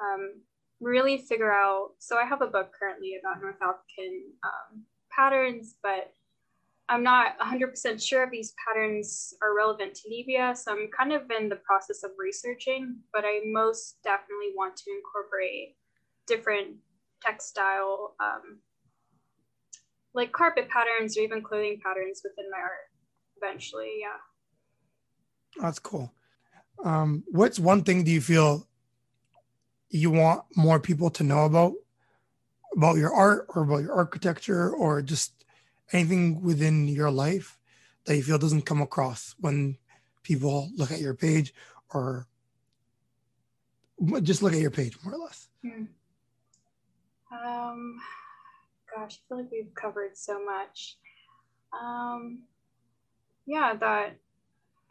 um, 0.01 0.41
really 0.81 1.17
figure 1.17 1.51
out. 1.51 1.91
So 1.99 2.17
I 2.17 2.25
have 2.25 2.41
a 2.41 2.47
book 2.47 2.71
currently 2.77 3.17
about 3.19 3.41
North 3.41 3.61
African 3.61 4.23
um, 4.43 4.83
patterns, 5.09 5.75
but 5.81 6.11
I'm 6.89 7.01
not 7.01 7.39
100% 7.39 8.05
sure 8.05 8.23
if 8.23 8.31
these 8.31 8.53
patterns 8.67 9.33
are 9.41 9.55
relevant 9.55 9.95
to 9.95 10.09
Libya. 10.09 10.53
So 10.55 10.71
I'm 10.71 10.89
kind 10.95 11.13
of 11.13 11.23
in 11.31 11.49
the 11.49 11.55
process 11.57 12.03
of 12.03 12.11
researching, 12.19 12.97
but 13.13 13.23
I 13.25 13.39
most 13.45 13.97
definitely 14.03 14.53
want 14.55 14.75
to 14.77 14.91
incorporate 14.91 15.77
different 16.27 16.75
textile, 17.23 18.15
um, 18.19 18.59
like 20.13 20.31
carpet 20.31 20.69
patterns 20.69 21.17
or 21.17 21.21
even 21.21 21.41
clothing 21.41 21.79
patterns 21.83 22.21
within 22.23 22.51
my 22.51 22.59
art 22.59 22.91
eventually. 23.41 23.93
Yeah. 24.01 25.61
That's 25.61 25.79
cool. 25.79 26.11
Um, 26.83 27.23
what's 27.27 27.59
one 27.59 27.83
thing 27.83 28.03
do 28.03 28.11
you 28.11 28.21
feel 28.21 28.67
you 29.89 30.11
want 30.11 30.43
more 30.55 30.79
people 30.79 31.09
to 31.11 31.23
know 31.23 31.45
about 31.45 31.73
about 32.75 32.97
your 32.97 33.13
art 33.13 33.45
or 33.55 33.63
about 33.63 33.81
your 33.83 33.93
architecture 33.93 34.69
or 34.69 35.01
just 35.01 35.45
anything 35.93 36.41
within 36.41 36.87
your 36.87 37.09
life 37.09 37.57
that 38.05 38.15
you 38.15 38.23
feel 38.23 38.37
doesn't 38.37 38.63
come 38.65 38.81
across 38.81 39.35
when 39.39 39.77
people 40.23 40.69
look 40.75 40.91
at 40.91 40.99
your 40.99 41.13
page 41.13 41.53
or 41.93 42.27
just 44.21 44.41
look 44.41 44.53
at 44.53 44.59
your 44.59 44.71
page 44.71 44.97
more 45.03 45.13
or 45.13 45.19
less 45.19 45.47
hmm. 45.61 45.85
um 47.31 47.97
gosh 48.93 49.15
i 49.15 49.21
feel 49.29 49.37
like 49.37 49.51
we've 49.51 49.73
covered 49.73 50.17
so 50.17 50.43
much 50.43 50.97
um 51.79 52.39
yeah 53.45 53.73
that 53.79 54.17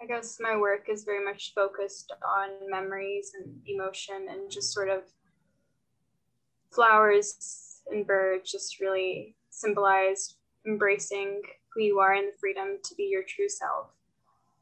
I 0.02 0.06
guess 0.06 0.38
my 0.40 0.56
work 0.56 0.88
is 0.88 1.04
very 1.04 1.24
much 1.24 1.52
focused 1.54 2.12
on 2.26 2.48
memories 2.68 3.32
and 3.38 3.54
emotion 3.66 4.26
and 4.30 4.50
just 4.50 4.72
sort 4.72 4.88
of 4.88 5.02
flowers 6.70 7.82
and 7.90 8.06
birds 8.06 8.50
just 8.50 8.80
really 8.80 9.36
symbolize 9.50 10.36
embracing 10.66 11.40
who 11.72 11.82
you 11.82 11.98
are 12.00 12.14
and 12.14 12.28
the 12.28 12.38
freedom 12.38 12.78
to 12.82 12.94
be 12.94 13.04
your 13.04 13.22
true 13.22 13.48
self. 13.48 13.88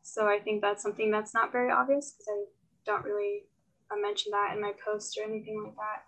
So 0.02 0.26
I 0.26 0.38
think 0.38 0.60
that's 0.60 0.82
something 0.82 1.10
that's 1.10 1.34
not 1.34 1.52
very 1.52 1.70
obvious 1.70 2.12
because 2.12 2.28
I 2.28 2.44
don't 2.84 3.04
really 3.04 3.44
uh, 3.90 4.00
mention 4.00 4.32
that 4.32 4.54
in 4.54 4.60
my 4.60 4.72
post 4.84 5.18
or 5.18 5.24
anything 5.24 5.62
like 5.64 5.76
that. 5.76 6.02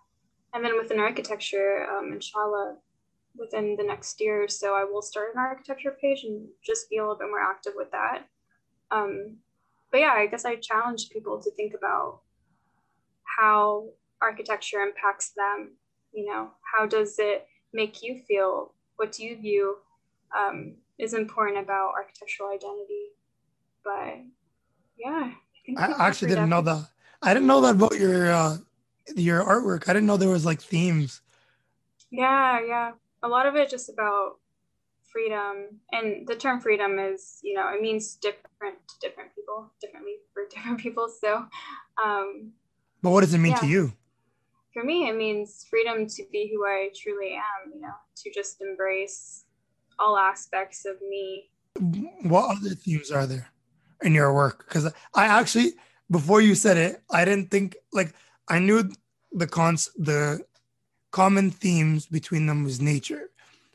And 0.52 0.64
then 0.64 0.76
within 0.76 1.00
architecture, 1.00 1.86
um, 1.90 2.12
inshallah, 2.12 2.76
within 3.36 3.76
the 3.76 3.84
next 3.84 4.20
year 4.20 4.44
or 4.44 4.48
so, 4.48 4.74
I 4.74 4.84
will 4.84 5.02
start 5.02 5.34
an 5.34 5.40
architecture 5.40 5.96
page 6.00 6.24
and 6.24 6.46
just 6.64 6.90
be 6.90 6.98
a 6.98 7.02
little 7.02 7.16
bit 7.16 7.28
more 7.28 7.40
active 7.40 7.72
with 7.76 7.90
that. 7.92 8.26
Um, 8.90 9.36
but 9.90 10.00
yeah, 10.00 10.12
I 10.14 10.26
guess 10.26 10.44
I 10.44 10.56
challenge 10.56 11.10
people 11.10 11.40
to 11.40 11.50
think 11.52 11.74
about 11.74 12.20
how 13.38 13.88
architecture 14.20 14.80
impacts 14.80 15.32
them. 15.36 15.72
You 16.12 16.26
know, 16.26 16.50
how 16.72 16.86
does 16.86 17.16
it 17.18 17.46
make 17.72 18.02
you 18.02 18.18
feel? 18.26 18.72
What 18.96 19.12
do 19.12 19.24
you 19.24 19.36
view 19.36 19.76
um, 20.36 20.76
is 20.98 21.14
important 21.14 21.58
about 21.58 21.92
architectural 21.96 22.50
identity? 22.50 23.10
But 23.84 24.22
yeah, 24.98 25.32
I, 25.76 25.92
I 25.92 26.08
actually 26.08 26.28
didn't 26.28 26.48
know 26.48 26.62
that. 26.62 26.88
I 27.22 27.34
didn't 27.34 27.46
know 27.46 27.60
that 27.62 27.76
about 27.76 27.98
your 27.98 28.32
uh, 28.32 28.56
your 29.16 29.44
artwork. 29.44 29.88
I 29.88 29.92
didn't 29.92 30.06
know 30.06 30.16
there 30.16 30.28
was 30.28 30.44
like 30.44 30.60
themes. 30.60 31.20
Yeah, 32.10 32.60
yeah. 32.66 32.92
A 33.22 33.28
lot 33.28 33.46
of 33.46 33.56
it 33.56 33.70
just 33.70 33.88
about 33.88 34.38
freedom 35.14 35.80
and 35.92 36.26
the 36.26 36.34
term 36.34 36.60
freedom 36.60 36.98
is 36.98 37.38
you 37.42 37.54
know 37.54 37.68
it 37.72 37.80
means 37.80 38.16
different 38.16 38.76
to 38.88 38.94
different 39.00 39.30
people 39.34 39.70
differently 39.80 40.16
for 40.32 40.42
different 40.54 40.78
people 40.78 41.08
so 41.08 41.46
um 42.04 42.52
but 43.00 43.10
what 43.10 43.20
does 43.20 43.34
it 43.34 43.38
mean 43.38 43.52
yeah. 43.52 43.58
to 43.58 43.66
you? 43.66 43.92
For 44.72 44.82
me 44.82 45.08
it 45.08 45.14
means 45.14 45.66
freedom 45.68 46.06
to 46.06 46.24
be 46.32 46.50
who 46.50 46.66
i 46.66 46.88
truly 47.00 47.34
am 47.34 47.72
you 47.72 47.80
know 47.80 47.94
to 48.16 48.30
just 48.32 48.60
embrace 48.60 49.44
all 49.98 50.16
aspects 50.16 50.84
of 50.84 50.96
me. 51.08 51.50
What 52.22 52.56
other 52.56 52.74
themes 52.74 53.10
are 53.12 53.26
there 53.26 53.48
in 54.02 54.14
your 54.14 54.34
work? 54.34 54.64
Because 54.66 54.86
i 55.14 55.26
actually 55.26 55.74
before 56.10 56.40
you 56.40 56.54
said 56.54 56.76
it 56.76 57.02
i 57.10 57.24
didn't 57.24 57.50
think 57.50 57.76
like 57.92 58.14
i 58.48 58.58
knew 58.58 58.90
the 59.32 59.46
cons 59.46 59.88
the 59.96 60.44
common 61.10 61.50
themes 61.50 62.06
between 62.06 62.46
them 62.46 62.64
was 62.64 62.80
nature 62.80 63.30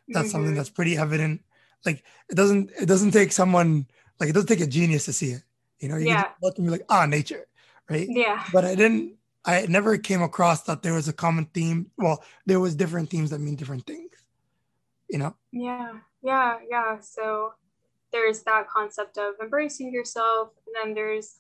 that's 0.10 0.28
mm-hmm. 0.28 0.32
something 0.32 0.56
that's 0.56 0.70
pretty 0.70 0.98
evident. 0.98 1.42
Like 1.86 2.04
it 2.30 2.36
doesn't 2.36 2.72
it 2.80 2.86
doesn't 2.86 3.12
take 3.12 3.32
someone 3.32 3.88
like 4.20 4.30
it 4.30 4.34
doesn't 4.34 4.48
take 4.48 4.62
a 4.62 4.68
genius 4.68 5.06
to 5.06 5.14
see 5.14 5.32
it. 5.32 5.44
You 5.80 5.90
know 5.90 5.98
you 5.98 6.08
yeah. 6.08 6.30
look 6.42 6.58
and 6.58 6.68
be 6.68 6.72
like 6.72 6.86
ah 6.90 7.06
nature 7.06 7.46
right? 7.90 8.08
Yeah. 8.10 8.44
But 8.54 8.66
i 8.66 8.76
didn't 8.76 9.16
i 9.46 9.66
never 9.68 9.98
came 9.98 10.22
across 10.22 10.64
that 10.64 10.84
there 10.84 10.94
was 10.94 11.08
a 11.08 11.14
common 11.14 11.46
theme. 11.46 11.92
Well 11.98 12.24
there 12.46 12.60
was 12.60 12.76
different 12.76 13.10
themes 13.10 13.32
that 13.32 13.40
mean 13.40 13.56
different 13.56 13.86
things 13.86 14.10
you 15.10 15.18
know? 15.18 15.36
Yeah. 15.52 15.94
Yeah. 16.22 16.58
Yeah. 16.70 17.00
So 17.00 17.54
there's 18.12 18.44
that 18.44 18.70
concept 18.70 19.18
of 19.18 19.34
embracing 19.42 19.92
yourself 19.92 20.50
and 20.68 20.76
then 20.76 20.94
there's 20.94 21.40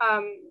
um 0.00 0.50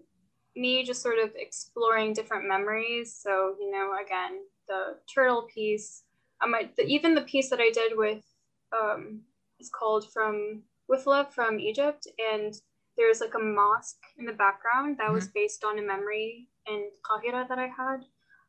me 0.56 0.84
just 0.86 1.02
sort 1.02 1.20
of 1.20 1.32
exploring 1.36 2.14
different 2.14 2.48
memories. 2.48 3.14
So 3.14 3.56
you 3.60 3.70
know 3.72 3.94
again 4.04 4.40
the 4.68 4.98
turtle 5.14 5.48
piece 5.54 6.04
um, 6.42 6.56
I, 6.56 6.70
the, 6.76 6.84
even 6.86 7.16
the 7.16 7.22
piece 7.22 7.50
that 7.50 7.60
I 7.60 7.70
did 7.70 7.94
with 7.96 8.24
um, 8.72 9.22
is 9.60 9.70
called 9.70 10.12
from 10.12 10.64
with 10.88 11.08
love 11.08 11.34
from 11.34 11.60
Egypt, 11.60 12.08
and 12.32 12.54
there's 12.98 13.22
like 13.22 13.34
a 13.36 13.40
mosque 13.40 14.04
in 14.18 14.26
the 14.26 14.34
background 14.34 14.98
that 14.98 15.06
mm-hmm. 15.06 15.16
was 15.16 15.28
based 15.28 15.64
on 15.64 15.80
a 15.80 15.82
memory 15.82 16.50
in 16.68 16.90
Qahira 17.04 17.48
that 17.48 17.60
I 17.60 17.68
had 17.68 18.06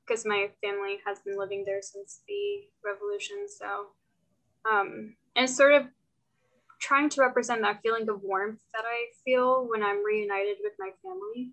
because 0.06 0.26
my 0.26 0.48
family 0.62 0.98
has 1.06 1.18
been 1.20 1.38
living 1.38 1.64
there 1.66 1.80
since 1.80 2.20
the 2.28 2.68
revolution. 2.84 3.46
So, 3.48 3.86
um, 4.70 5.16
and 5.34 5.48
sort 5.48 5.72
of 5.72 5.86
trying 6.80 7.08
to 7.08 7.22
represent 7.22 7.62
that 7.62 7.80
feeling 7.82 8.08
of 8.08 8.22
warmth 8.22 8.60
that 8.74 8.84
I 8.84 9.06
feel 9.24 9.66
when 9.68 9.82
I'm 9.82 10.04
reunited 10.04 10.58
with 10.62 10.74
my 10.78 10.90
family. 11.02 11.52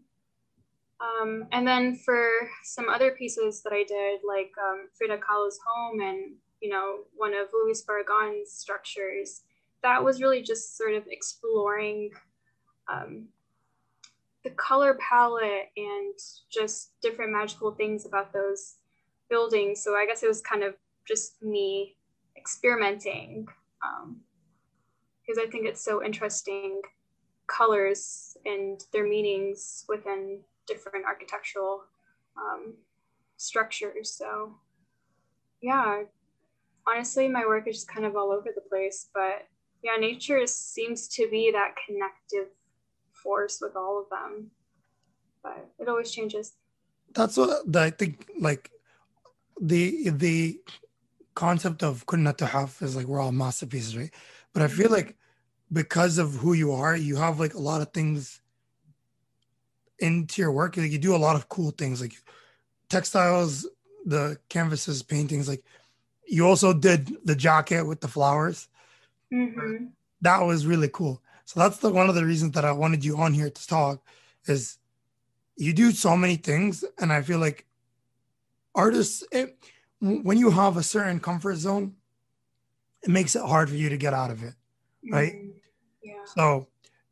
Um, 1.02 1.48
and 1.52 1.68
then 1.68 1.96
for 1.96 2.30
some 2.64 2.88
other 2.88 3.12
pieces 3.12 3.64
that 3.64 3.74
I 3.74 3.84
did, 3.84 4.22
like 4.28 4.52
um, 4.64 4.88
Frida 4.98 5.18
Kahlo's 5.18 5.60
home 5.66 6.00
and, 6.00 6.36
you 6.62 6.70
know, 6.70 7.00
one 7.16 7.34
of 7.34 7.48
Louis 7.54 7.84
Barragan's 7.84 8.52
structures, 8.52 9.42
that 9.82 10.04
was 10.04 10.22
really 10.22 10.44
just 10.44 10.78
sort 10.78 10.94
of 10.94 11.04
exploring 11.08 12.12
um, 12.88 13.30
the 14.44 14.52
color 14.52 14.98
palette 15.00 15.70
and 15.76 16.14
just 16.52 16.92
different 17.02 17.32
magical 17.32 17.72
things 17.72 18.06
about 18.06 18.32
those 18.32 18.76
buildings. 19.30 19.84
So 19.84 19.96
I 19.96 20.06
guess 20.06 20.22
it 20.22 20.28
was 20.28 20.42
kind 20.42 20.64
of 20.64 20.76
just 21.08 21.42
me 21.42 21.96
experimenting 22.38 23.48
because 25.26 25.38
um, 25.38 25.44
I 25.44 25.50
think 25.50 25.66
it's 25.66 25.84
so 25.84 26.04
interesting 26.04 26.82
colors 27.48 28.38
and 28.46 28.84
their 28.94 29.08
meanings 29.08 29.86
within 29.90 30.40
different 30.72 31.06
architectural 31.06 31.82
um, 32.38 32.74
structures. 33.38 34.12
So, 34.12 34.56
yeah, 35.62 36.04
honestly, 36.88 37.28
my 37.28 37.46
work 37.46 37.68
is 37.68 37.76
just 37.78 37.88
kind 37.88 38.06
of 38.06 38.16
all 38.16 38.32
over 38.32 38.50
the 38.54 38.62
place. 38.62 39.10
But 39.14 39.48
yeah, 39.84 39.96
nature 40.00 40.46
seems 40.48 41.08
to 41.10 41.30
be 41.30 41.52
that 41.52 41.76
connective 41.86 42.50
force 43.12 43.60
with 43.62 43.76
all 43.76 44.00
of 44.02 44.10
them. 44.10 44.52
But 45.44 45.70
it 45.80 45.88
always 45.88 46.12
changes. 46.12 46.54
That's 47.14 47.38
what 47.38 47.76
I 47.76 47.90
think. 47.90 48.30
Like 48.40 48.72
the 49.60 50.10
the 50.10 50.60
concept 51.34 51.84
of 51.84 52.06
kunna 52.06 52.34
tuhaf 52.36 52.82
is 52.82 52.96
like 52.96 53.08
we're 53.08 53.20
all 53.20 53.32
masterpieces, 53.32 53.98
right? 53.98 54.14
But 54.54 54.64
I 54.64 54.68
feel 54.68 54.86
mm-hmm. 54.86 54.96
like 54.96 55.16
because 55.72 56.18
of 56.18 56.36
who 56.36 56.54
you 56.54 56.72
are, 56.74 56.96
you 56.96 57.16
have 57.16 57.40
like 57.40 57.54
a 57.54 57.60
lot 57.60 57.82
of 57.82 57.92
things 57.92 58.41
into 60.02 60.42
your 60.42 60.52
work 60.52 60.78
like 60.78 60.92
you 60.92 60.98
do 61.00 61.16
a 61.16 61.18
lot 61.18 61.36
of 61.36 61.48
cool 61.50 61.72
things 61.72 62.02
like 62.02 62.14
textiles 62.90 63.68
the 64.06 64.38
canvases 64.50 65.04
paintings 65.04 65.48
like 65.48 65.64
you 66.28 66.46
also 66.46 66.74
did 66.74 67.18
the 67.26 67.36
jacket 67.36 67.84
with 67.84 68.02
the 68.02 68.08
flowers 68.08 68.68
mm-hmm. 69.32 69.86
that 70.22 70.42
was 70.42 70.66
really 70.66 70.90
cool 70.90 71.22
So 71.52 71.60
that's 71.60 71.80
the 71.80 71.90
one 71.90 72.08
of 72.08 72.16
the 72.16 72.26
reasons 72.26 72.54
that 72.54 72.64
I 72.64 72.72
wanted 72.72 73.04
you 73.04 73.18
on 73.18 73.34
here 73.34 73.50
to 73.50 73.68
talk 73.68 74.02
is 74.48 74.78
you 75.58 75.74
do 75.74 75.92
so 75.92 76.16
many 76.16 76.38
things, 76.38 76.86
and 76.98 77.12
I 77.12 77.22
feel 77.24 77.40
like 77.40 77.66
artists, 78.74 79.22
it, 79.34 79.58
when 80.00 80.38
you 80.38 80.50
have 80.50 80.78
a 80.78 80.84
certain 80.84 81.20
comfort 81.20 81.58
zone, 81.58 81.96
it 83.04 83.10
makes 83.10 83.36
it 83.36 83.42
hard 83.42 83.70
for 83.70 83.76
you 83.76 83.90
to 83.90 83.98
get 83.98 84.14
out 84.14 84.32
of 84.32 84.44
it, 84.44 84.54
right? 85.12 85.34
Mm, 85.34 85.52
yeah. 86.02 86.24
So 86.36 86.68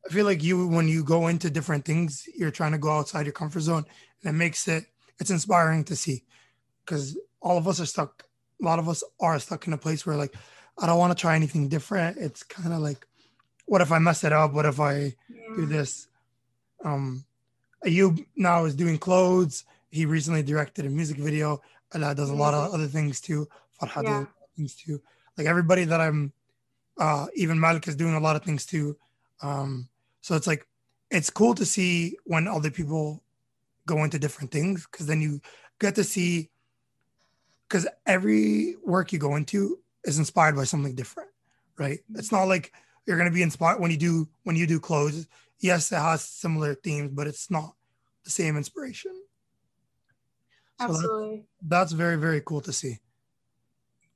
I 0.05 0.13
feel 0.13 0.25
like 0.25 0.43
you, 0.43 0.67
when 0.67 0.87
you 0.87 1.03
go 1.03 1.27
into 1.27 1.49
different 1.49 1.85
things, 1.85 2.27
you're 2.35 2.51
trying 2.51 2.71
to 2.71 2.77
go 2.77 2.91
outside 2.91 3.25
your 3.25 3.33
comfort 3.33 3.61
zone, 3.61 3.85
and 4.23 4.35
it 4.35 4.37
makes 4.37 4.67
it 4.67 4.85
it's 5.19 5.29
inspiring 5.29 5.83
to 5.85 5.95
see 5.95 6.23
because 6.85 7.17
all 7.41 7.57
of 7.57 7.67
us 7.67 7.79
are 7.79 7.85
stuck. 7.85 8.23
A 8.61 8.65
lot 8.65 8.79
of 8.79 8.89
us 8.89 9.03
are 9.19 9.39
stuck 9.39 9.67
in 9.67 9.73
a 9.73 9.77
place 9.77 10.05
where 10.05 10.15
like 10.15 10.33
I 10.77 10.85
don't 10.87 10.97
want 10.97 11.15
to 11.15 11.21
try 11.21 11.35
anything 11.35 11.67
different. 11.67 12.17
It's 12.17 12.43
kind 12.43 12.73
of 12.73 12.79
like, 12.79 13.05
what 13.65 13.81
if 13.81 13.91
I 13.91 13.99
mess 13.99 14.23
it 14.23 14.33
up? 14.33 14.53
What 14.53 14.65
if 14.65 14.79
I 14.79 14.93
yeah. 15.29 15.55
do 15.55 15.65
this? 15.65 16.07
Um, 16.83 17.25
Ayub 17.85 18.25
now 18.35 18.65
is 18.65 18.75
doing 18.75 18.97
clothes. 18.97 19.65
He 19.91 20.05
recently 20.05 20.43
directed 20.43 20.85
a 20.85 20.89
music 20.89 21.17
video. 21.17 21.61
Allah 21.93 22.15
does 22.15 22.29
a 22.29 22.35
lot 22.35 22.53
of 22.53 22.73
other 22.73 22.87
things 22.87 23.19
too. 23.19 23.47
Farhad 23.81 24.03
yeah. 24.03 24.25
things 24.55 24.75
too. 24.75 25.01
Like 25.37 25.47
everybody 25.47 25.85
that 25.85 25.99
I'm, 25.99 26.31
uh, 26.97 27.27
even 27.35 27.59
Malik 27.59 27.87
is 27.87 27.95
doing 27.95 28.13
a 28.13 28.19
lot 28.19 28.35
of 28.35 28.43
things 28.43 28.65
too. 28.65 28.97
Um, 29.41 29.89
so 30.21 30.35
it's 30.35 30.47
like, 30.47 30.67
it's 31.11 31.29
cool 31.29 31.55
to 31.55 31.65
see 31.65 32.17
when 32.25 32.47
other 32.47 32.69
people 32.69 33.23
go 33.85 34.03
into 34.03 34.19
different 34.19 34.51
things 34.51 34.87
because 34.91 35.07
then 35.07 35.21
you 35.21 35.41
get 35.79 35.95
to 35.95 36.03
see, 36.03 36.49
because 37.67 37.87
every 38.05 38.75
work 38.83 39.11
you 39.11 39.19
go 39.19 39.35
into 39.35 39.79
is 40.03 40.19
inspired 40.19 40.55
by 40.55 40.63
something 40.63 40.95
different, 40.95 41.29
right? 41.77 41.99
It's 42.15 42.31
not 42.31 42.43
like 42.43 42.73
you're 43.05 43.17
going 43.17 43.29
to 43.29 43.33
be 43.33 43.41
inspired 43.41 43.79
when 43.79 43.91
you 43.91 43.97
do 43.97 44.27
when 44.43 44.55
you 44.55 44.67
do 44.67 44.79
clothes. 44.79 45.27
Yes, 45.59 45.91
it 45.91 45.97
has 45.97 46.23
similar 46.23 46.75
themes, 46.75 47.11
but 47.13 47.27
it's 47.27 47.49
not 47.49 47.73
the 48.23 48.29
same 48.29 48.55
inspiration. 48.55 49.11
Absolutely. 50.79 51.43
that's, 51.61 51.91
that's 51.91 51.91
very 51.91 52.15
very 52.15 52.41
cool 52.41 52.61
to 52.61 52.71
see. 52.71 52.99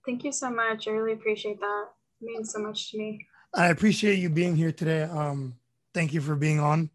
Thank 0.05 0.23
you 0.23 0.31
so 0.31 0.49
much. 0.49 0.87
I 0.87 0.91
really 0.91 1.13
appreciate 1.13 1.59
that. 1.59 1.85
It 2.21 2.25
means 2.25 2.53
so 2.53 2.59
much 2.59 2.91
to 2.91 2.97
me. 2.97 3.25
I 3.55 3.67
appreciate 3.67 4.19
you 4.19 4.29
being 4.29 4.55
here 4.55 4.71
today. 4.71 5.03
Um, 5.03 5.55
thank 5.93 6.13
you 6.13 6.21
for 6.21 6.35
being 6.35 6.59
on. 6.59 6.89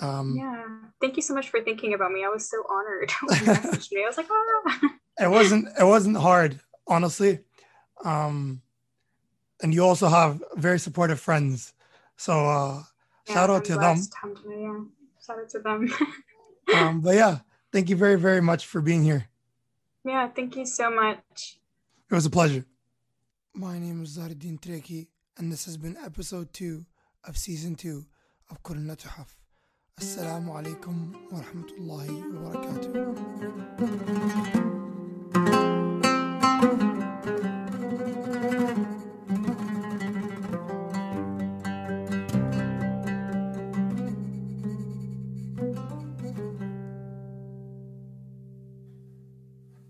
Um, 0.00 0.34
yeah, 0.36 0.64
thank 1.00 1.16
you 1.16 1.22
so 1.22 1.34
much 1.34 1.48
for 1.48 1.62
thinking 1.62 1.94
about 1.94 2.12
me. 2.12 2.24
I 2.24 2.28
was 2.28 2.48
so 2.48 2.62
honored 2.68 3.10
when 3.22 3.38
you 3.38 3.44
messaged 3.52 3.92
me. 3.92 4.02
I 4.04 4.06
was 4.06 4.16
like, 4.16 4.28
ah. 4.30 4.90
it 5.20 5.30
wasn't 5.30 5.68
it 5.78 5.84
wasn't 5.84 6.16
hard, 6.16 6.60
honestly. 6.86 7.40
Um, 8.04 8.62
and 9.62 9.72
you 9.72 9.84
also 9.84 10.08
have 10.08 10.42
very 10.56 10.78
supportive 10.78 11.20
friends. 11.20 11.72
So 12.16 12.46
uh, 12.46 12.82
yeah, 13.28 13.34
shout 13.34 13.50
out 13.50 13.64
to 13.66 13.76
them. 13.76 13.98
yeah. 14.48 14.80
Shout 15.24 15.38
out 15.38 15.48
to 15.50 15.58
them. 15.60 15.88
um, 16.74 17.00
but 17.00 17.14
yeah, 17.14 17.38
thank 17.72 17.88
you 17.88 17.96
very 17.96 18.16
very 18.16 18.40
much 18.40 18.66
for 18.66 18.80
being 18.80 19.02
here. 19.02 19.28
Yeah, 20.04 20.28
thank 20.28 20.56
you 20.56 20.66
so 20.66 20.90
much. 20.90 21.58
It 22.10 22.14
was 22.14 22.26
a 22.26 22.30
pleasure. 22.30 22.66
My 23.54 23.78
name 23.78 24.02
is 24.02 24.18
Zaruddin 24.18 24.60
Treki, 24.60 25.06
and 25.38 25.50
this 25.50 25.64
has 25.64 25.76
been 25.76 25.96
episode 26.04 26.52
2 26.52 26.84
of 27.24 27.36
season 27.38 27.74
2 27.74 28.04
of 28.50 28.62
Kurna 28.62 28.96
Tuhaf. 28.96 29.34
Assalamu 30.00 30.52
alaikum 30.52 31.12
wa 31.30 31.40
rahmatullahi 31.40 32.34
wa 32.34 32.52
barakatuh. 32.52 33.02